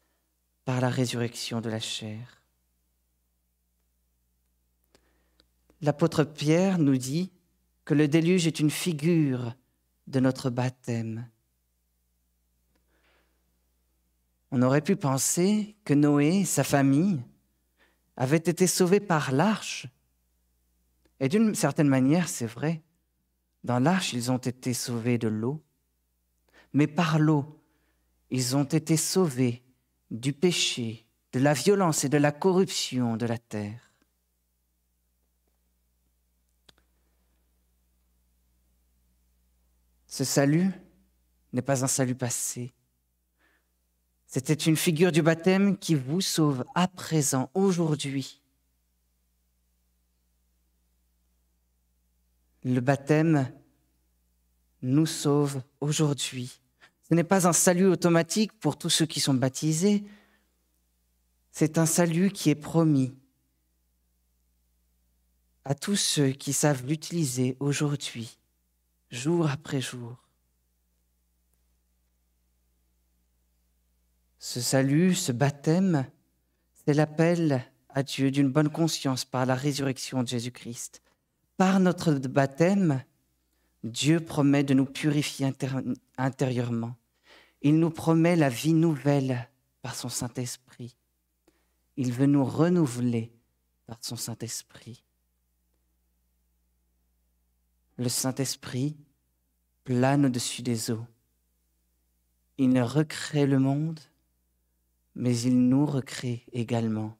par 0.64 0.80
la 0.80 0.88
résurrection 0.88 1.61
de 1.61 1.68
la 1.68 1.80
chair. 1.80 2.40
L'apôtre 5.83 6.24
Pierre 6.24 6.78
nous 6.78 6.96
dit 6.96 7.30
que 7.85 7.92
le 7.94 8.09
déluge 8.09 8.46
est 8.46 8.61
une 8.61 8.70
figure 8.70 9.54
de 10.07 10.20
notre 10.20 10.48
baptême. 10.48 11.28
On 14.50 14.62
aurait 14.62 14.80
pu 14.80 14.96
penser 14.96 15.76
que 15.85 15.94
Noé 15.94 16.40
et 16.40 16.44
sa 16.44 16.64
famille 16.64 17.20
avaient 18.16 18.37
été 18.37 18.66
sauvés 18.66 19.00
par 19.00 19.33
l'arche. 19.33 19.87
Et 21.20 21.29
d'une 21.29 21.55
certaine 21.55 21.88
manière, 21.88 22.29
c'est 22.29 22.46
vrai. 22.46 22.83
Dans 23.62 23.79
l'arche, 23.79 24.12
ils 24.12 24.31
ont 24.31 24.38
été 24.38 24.74
sauvés 24.74 25.18
de 25.18 25.29
l'eau, 25.29 25.62
mais 26.72 26.87
par 26.87 27.18
l'eau, 27.18 27.62
ils 28.31 28.57
ont 28.57 28.64
été 28.64 28.96
sauvés 28.96 29.64
du 30.11 30.33
péché, 30.33 31.07
de 31.33 31.40
la 31.40 31.55
violence 31.55 32.05
et 32.05 32.09
de 32.09 32.18
la 32.18 32.33
corruption 32.33 33.16
de 33.16 33.27
la 33.27 33.38
terre. 33.38 33.92
Ce 40.07 40.22
salut 40.22 40.70
n'est 41.53 41.62
pas 41.62 41.85
un 41.85 41.88
salut 41.88 42.14
passé. 42.14 42.72
C'était 44.27 44.55
une 44.55 44.77
figure 44.77 45.11
du 45.11 45.22
baptême 45.22 45.77
qui 45.79 45.94
vous 45.94 46.20
sauve 46.20 46.64
à 46.74 46.87
présent, 46.87 47.50
aujourd'hui. 47.55 48.43
Le 52.64 52.81
baptême 52.81 53.53
nous 54.83 55.07
sauve 55.07 55.62
aujourd'hui. 55.81 56.61
Ce 57.09 57.14
n'est 57.14 57.24
pas 57.24 57.46
un 57.46 57.53
salut 57.53 57.87
automatique 57.87 58.53
pour 58.59 58.79
tous 58.79 58.90
ceux 58.90 59.07
qui 59.07 59.20
sont 59.20 59.35
baptisés, 59.35 60.05
c'est 61.53 61.79
un 61.79 61.87
salut 61.87 62.31
qui 62.31 62.50
est 62.50 62.55
promis. 62.55 63.14
à 65.64 65.74
tous 65.74 65.96
ceux 65.96 66.31
qui 66.31 66.53
savent 66.53 66.85
l'utiliser 66.87 67.57
aujourd'hui, 67.59 68.38
jour 69.11 69.48
après 69.48 69.81
jour. 69.81 70.16
Ce 74.38 74.61
salut, 74.61 75.14
ce 75.14 75.33
baptême, 75.33 76.07
c'est 76.74 76.92
l'appel 76.92 77.64
à 77.88 78.03
Dieu 78.03 78.31
d'une 78.31 78.50
bonne 78.50 78.68
conscience 78.68 79.24
par 79.24 79.46
la 79.46 79.55
résurrection 79.55 80.22
de 80.22 80.29
Jésus-Christ. 80.29 81.00
Par 81.57 81.79
notre 81.79 82.14
baptême, 82.14 83.05
Dieu 83.85 84.19
promet 84.19 84.64
de 84.64 84.75
nous 84.75 84.87
purifier 84.87 85.53
intérieurement. 86.17 86.97
Il 87.62 87.79
nous 87.79 87.90
promet 87.90 88.35
la 88.35 88.49
vie 88.49 88.75
nouvelle 88.75 89.49
par 89.83 89.95
son 89.95 90.09
Saint-Esprit. 90.09 90.97
Il 91.97 92.12
veut 92.12 92.27
nous 92.27 92.45
renouveler 92.45 93.33
par 93.87 93.99
son 94.01 94.17
Saint-Esprit. 94.17 95.05
Le 97.99 98.09
Saint-Esprit 98.09 98.97
plane 99.85 100.27
au-dessus 100.27 100.62
des 100.62 100.90
eaux. 100.90 101.07
Il 102.59 102.81
recrée 102.81 103.47
le 103.47 103.59
monde, 103.59 104.01
mais 105.14 105.38
il 105.40 105.69
nous 105.69 105.87
recrée 105.87 106.45
également. 106.53 107.17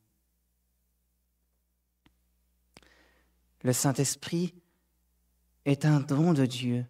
Le 3.65 3.73
Saint-Esprit 3.73 4.55
est 5.65 5.87
un 5.87 6.01
don 6.01 6.35
de 6.35 6.45
Dieu. 6.45 6.87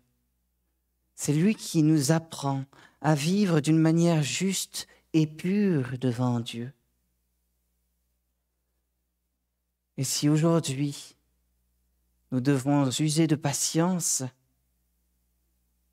C'est 1.15 1.33
lui 1.33 1.55
qui 1.55 1.85
nous 1.85 2.11
apprend 2.11 2.65
à 3.01 3.15
vivre 3.15 3.61
d'une 3.61 3.79
manière 3.79 4.25
juste 4.25 4.89
et 5.13 5.29
pure 5.29 5.97
devant 5.99 6.41
Dieu. 6.41 6.73
Et 9.97 10.03
si 10.03 10.29
aujourd'hui 10.29 11.15
nous 12.33 12.41
devons 12.41 12.91
user 12.91 13.29
de 13.29 13.37
patience, 13.37 14.25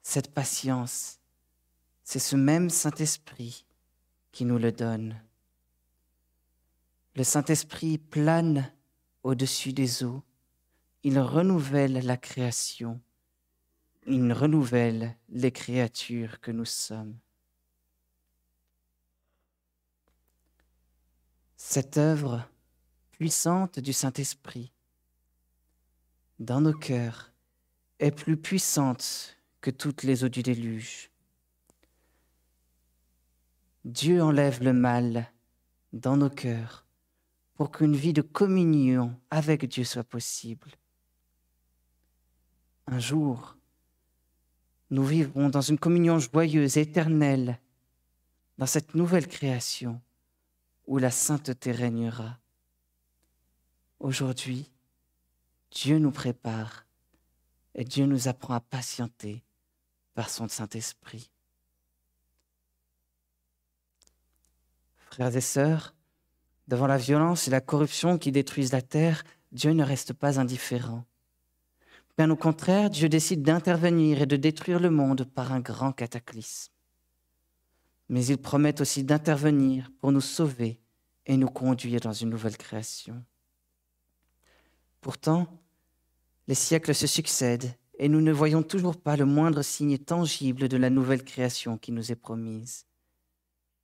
cette 0.01 0.33
patience, 0.33 1.19
c'est 2.03 2.17
ce 2.17 2.35
même 2.35 2.71
Saint-Esprit 2.71 3.67
qui 4.31 4.45
nous 4.45 4.57
le 4.57 4.71
donne. 4.71 5.21
Le 7.15 7.23
Saint-Esprit 7.23 7.99
plane 7.99 8.73
au-dessus 9.21 9.73
des 9.73 10.03
eaux. 10.03 10.23
Il 11.03 11.19
renouvelle 11.19 12.05
la 12.05 12.17
création. 12.17 13.01
Il 14.05 14.31
renouvelle 14.33 15.15
les 15.29 15.51
créatures 15.51 16.39
que 16.41 16.51
nous 16.51 16.65
sommes. 16.65 17.17
Cette 21.57 21.97
œuvre 21.97 22.47
puissante 23.11 23.79
du 23.79 23.93
Saint-Esprit 23.93 24.71
dans 26.39 26.59
nos 26.59 26.73
cœurs 26.73 27.31
est 27.99 28.11
plus 28.11 28.37
puissante 28.37 29.37
que 29.61 29.69
toutes 29.69 30.03
les 30.03 30.23
eaux 30.23 30.29
du 30.29 30.41
déluge. 30.41 31.11
Dieu 33.85 34.21
enlève 34.21 34.63
le 34.63 34.73
mal 34.73 35.31
dans 35.93 36.17
nos 36.17 36.29
cœurs 36.29 36.85
pour 37.53 37.71
qu'une 37.71 37.95
vie 37.95 38.13
de 38.13 38.21
communion 38.21 39.19
avec 39.29 39.65
Dieu 39.65 39.83
soit 39.83 40.03
possible. 40.03 40.71
Un 42.87 42.99
jour, 42.99 43.55
nous 44.89 45.05
vivrons 45.05 45.49
dans 45.49 45.61
une 45.61 45.79
communion 45.79 46.19
joyeuse, 46.19 46.77
éternelle, 46.77 47.59
dans 48.57 48.65
cette 48.65 48.95
nouvelle 48.95 49.27
création 49.27 50.01
où 50.85 50.97
la 50.97 51.11
sainteté 51.11 51.71
régnera. 51.71 52.37
Aujourd'hui, 53.99 54.69
Dieu 55.71 55.99
nous 55.99 56.11
prépare 56.11 56.85
et 57.75 57.85
Dieu 57.85 58.05
nous 58.05 58.27
apprend 58.27 58.53
à 58.55 58.59
patienter 58.59 59.43
par 60.13 60.29
son 60.29 60.47
Saint-Esprit. 60.49 61.31
Frères 64.97 65.35
et 65.35 65.41
sœurs, 65.41 65.93
devant 66.67 66.87
la 66.87 66.97
violence 66.97 67.47
et 67.47 67.51
la 67.51 67.61
corruption 67.61 68.17
qui 68.17 68.31
détruisent 68.31 68.73
la 68.73 68.81
terre, 68.81 69.23
Dieu 69.51 69.71
ne 69.71 69.83
reste 69.83 70.13
pas 70.13 70.39
indifférent. 70.39 71.05
Bien 72.21 72.29
au 72.29 72.35
contraire, 72.35 72.91
Dieu 72.91 73.09
décide 73.09 73.41
d'intervenir 73.41 74.21
et 74.21 74.27
de 74.27 74.35
détruire 74.35 74.79
le 74.79 74.91
monde 74.91 75.23
par 75.23 75.51
un 75.51 75.59
grand 75.59 75.91
cataclysme. 75.91 76.71
Mais 78.09 78.23
il 78.27 78.37
promet 78.37 78.79
aussi 78.79 79.03
d'intervenir 79.03 79.91
pour 79.99 80.11
nous 80.11 80.21
sauver 80.21 80.79
et 81.25 81.35
nous 81.35 81.47
conduire 81.47 81.99
dans 81.99 82.13
une 82.13 82.29
nouvelle 82.29 82.57
création. 82.57 83.25
Pourtant, 84.99 85.47
les 86.47 86.53
siècles 86.53 86.93
se 86.93 87.07
succèdent 87.07 87.73
et 87.97 88.07
nous 88.07 88.21
ne 88.21 88.31
voyons 88.31 88.61
toujours 88.61 88.97
pas 89.01 89.17
le 89.17 89.25
moindre 89.25 89.63
signe 89.63 89.97
tangible 89.97 90.67
de 90.67 90.77
la 90.77 90.91
nouvelle 90.91 91.23
création 91.23 91.79
qui 91.79 91.91
nous 91.91 92.11
est 92.11 92.15
promise. 92.15 92.85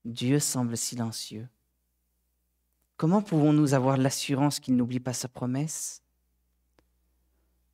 Dieu 0.06 0.38
semble 0.38 0.78
silencieux. 0.78 1.50
Comment 2.98 3.24
pouvons-nous 3.24 3.74
avoir 3.74 3.98
l'assurance 3.98 4.60
qu'il 4.60 4.76
n'oublie 4.76 5.00
pas 5.00 5.14
sa 5.14 5.28
promesse? 5.28 6.04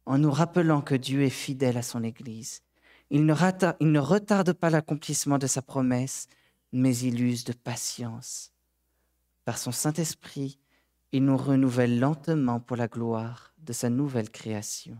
En 0.06 0.18
nous 0.18 0.32
rappelant 0.32 0.82
que 0.82 0.96
Dieu 0.96 1.22
est 1.24 1.30
fidèle 1.30 1.78
à 1.78 1.82
son 1.82 2.04
Église. 2.04 2.62
Il 3.10 3.26
ne, 3.26 4.00
retarde 4.00 4.54
pas 4.54 4.70
l'accomplissement 4.70 5.38
de 5.38 5.48
sa 5.48 5.62
promesse, 5.62 6.28
mais 6.72 6.98
il 6.98 7.22
use 7.22 7.44
de 7.44 7.54
patience. 7.54 8.52
Par 9.46 9.58
son 9.58 9.72
Saint-Esprit, 9.72 10.58
il 11.12 11.24
nous 11.26 11.38
renouvelle 11.38 12.00
lentement 12.00 12.60
pour 12.60 12.76
la 12.76 12.88
gloire 12.88 13.54
de 13.60 13.72
sa 13.72 13.90
nouvelle 13.90 14.32
création. 14.32 14.98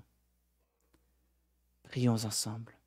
Prions 1.84 2.24
ensemble. 2.26 2.78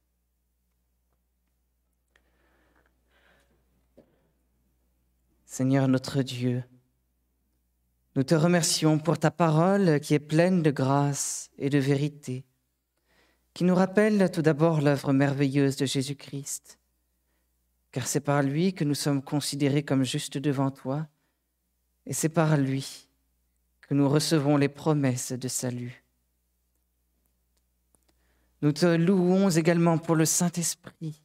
Seigneur 5.44 5.88
notre 5.88 6.22
Dieu, 6.22 6.62
nous 8.16 8.24
te 8.24 8.34
remercions 8.34 8.98
pour 8.98 9.18
ta 9.18 9.30
parole 9.30 10.00
qui 10.00 10.14
est 10.14 10.18
pleine 10.18 10.62
de 10.62 10.70
grâce 10.70 11.50
et 11.58 11.68
de 11.68 11.78
vérité, 11.78 12.46
qui 13.52 13.62
nous 13.64 13.74
rappelle 13.74 14.30
tout 14.30 14.40
d'abord 14.40 14.80
l'œuvre 14.80 15.12
merveilleuse 15.12 15.76
de 15.76 15.84
Jésus-Christ, 15.84 16.78
car 17.92 18.06
c'est 18.06 18.20
par 18.20 18.42
lui 18.42 18.72
que 18.72 18.84
nous 18.84 18.94
sommes 18.94 19.22
considérés 19.22 19.82
comme 19.82 20.02
justes 20.02 20.38
devant 20.38 20.70
toi, 20.70 21.06
et 22.06 22.14
c'est 22.14 22.30
par 22.30 22.56
lui 22.56 23.06
que 23.82 23.92
nous 23.92 24.08
recevons 24.08 24.56
les 24.56 24.70
promesses 24.70 25.32
de 25.32 25.48
salut. 25.48 26.02
Nous 28.62 28.72
te 28.72 28.86
louons 28.86 29.50
également 29.50 29.98
pour 29.98 30.16
le 30.16 30.24
Saint-Esprit 30.24 31.22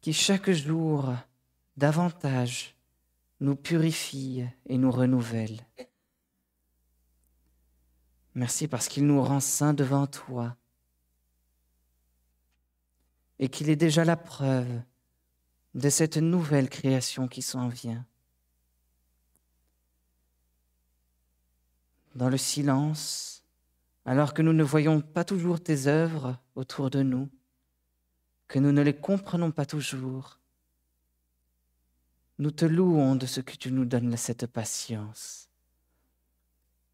qui 0.00 0.14
chaque 0.14 0.50
jour 0.50 1.12
davantage 1.76 2.74
nous 3.42 3.56
purifie 3.56 4.44
et 4.66 4.78
nous 4.78 4.90
renouvelle. 4.90 5.66
Merci 8.34 8.66
parce 8.68 8.88
qu'il 8.88 9.06
nous 9.06 9.22
rend 9.22 9.40
saints 9.40 9.74
devant 9.74 10.06
toi 10.06 10.56
et 13.38 13.48
qu'il 13.48 13.68
est 13.68 13.76
déjà 13.76 14.04
la 14.04 14.16
preuve 14.16 14.82
de 15.74 15.90
cette 15.90 16.16
nouvelle 16.16 16.70
création 16.70 17.28
qui 17.28 17.42
s'en 17.42 17.68
vient. 17.68 18.06
dans 22.14 22.28
le 22.28 22.36
silence, 22.36 23.44
alors 24.04 24.34
que 24.34 24.42
nous 24.42 24.52
ne 24.52 24.62
voyons 24.62 25.00
pas 25.00 25.24
toujours 25.24 25.62
tes 25.62 25.86
œuvres 25.86 26.38
autour 26.54 26.90
de 26.90 27.02
nous, 27.02 27.28
que 28.48 28.58
nous 28.58 28.72
ne 28.72 28.82
les 28.82 28.94
comprenons 28.94 29.50
pas 29.50 29.66
toujours. 29.66 30.41
Nous 32.42 32.50
te 32.50 32.64
louons 32.64 33.14
de 33.14 33.24
ce 33.24 33.40
que 33.40 33.54
tu 33.54 33.70
nous 33.70 33.84
donnes 33.84 34.16
cette 34.16 34.48
patience. 34.48 35.48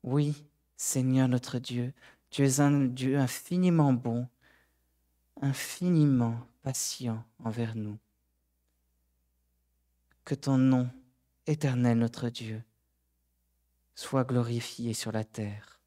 Oui, 0.02 0.44
Seigneur 0.76 1.26
notre 1.26 1.58
Dieu, 1.58 1.94
tu 2.28 2.44
es 2.44 2.60
un 2.60 2.84
Dieu 2.84 3.16
infiniment 3.18 3.94
bon, 3.94 4.28
infiniment 5.40 6.38
patient 6.60 7.24
envers 7.42 7.76
nous. 7.76 7.96
Que 10.26 10.34
ton 10.34 10.58
nom, 10.58 10.90
éternel 11.46 11.96
notre 11.96 12.28
Dieu, 12.28 12.62
Sois 13.94 14.24
glorifié 14.24 14.92
sur 14.92 15.12
la 15.12 15.24
terre. 15.24 15.80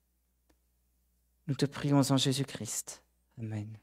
Nous 1.46 1.54
te 1.54 1.68
prions 1.68 2.02
en 2.10 2.18
Jésus-Christ. 2.18 3.04
Amen. 3.40 3.78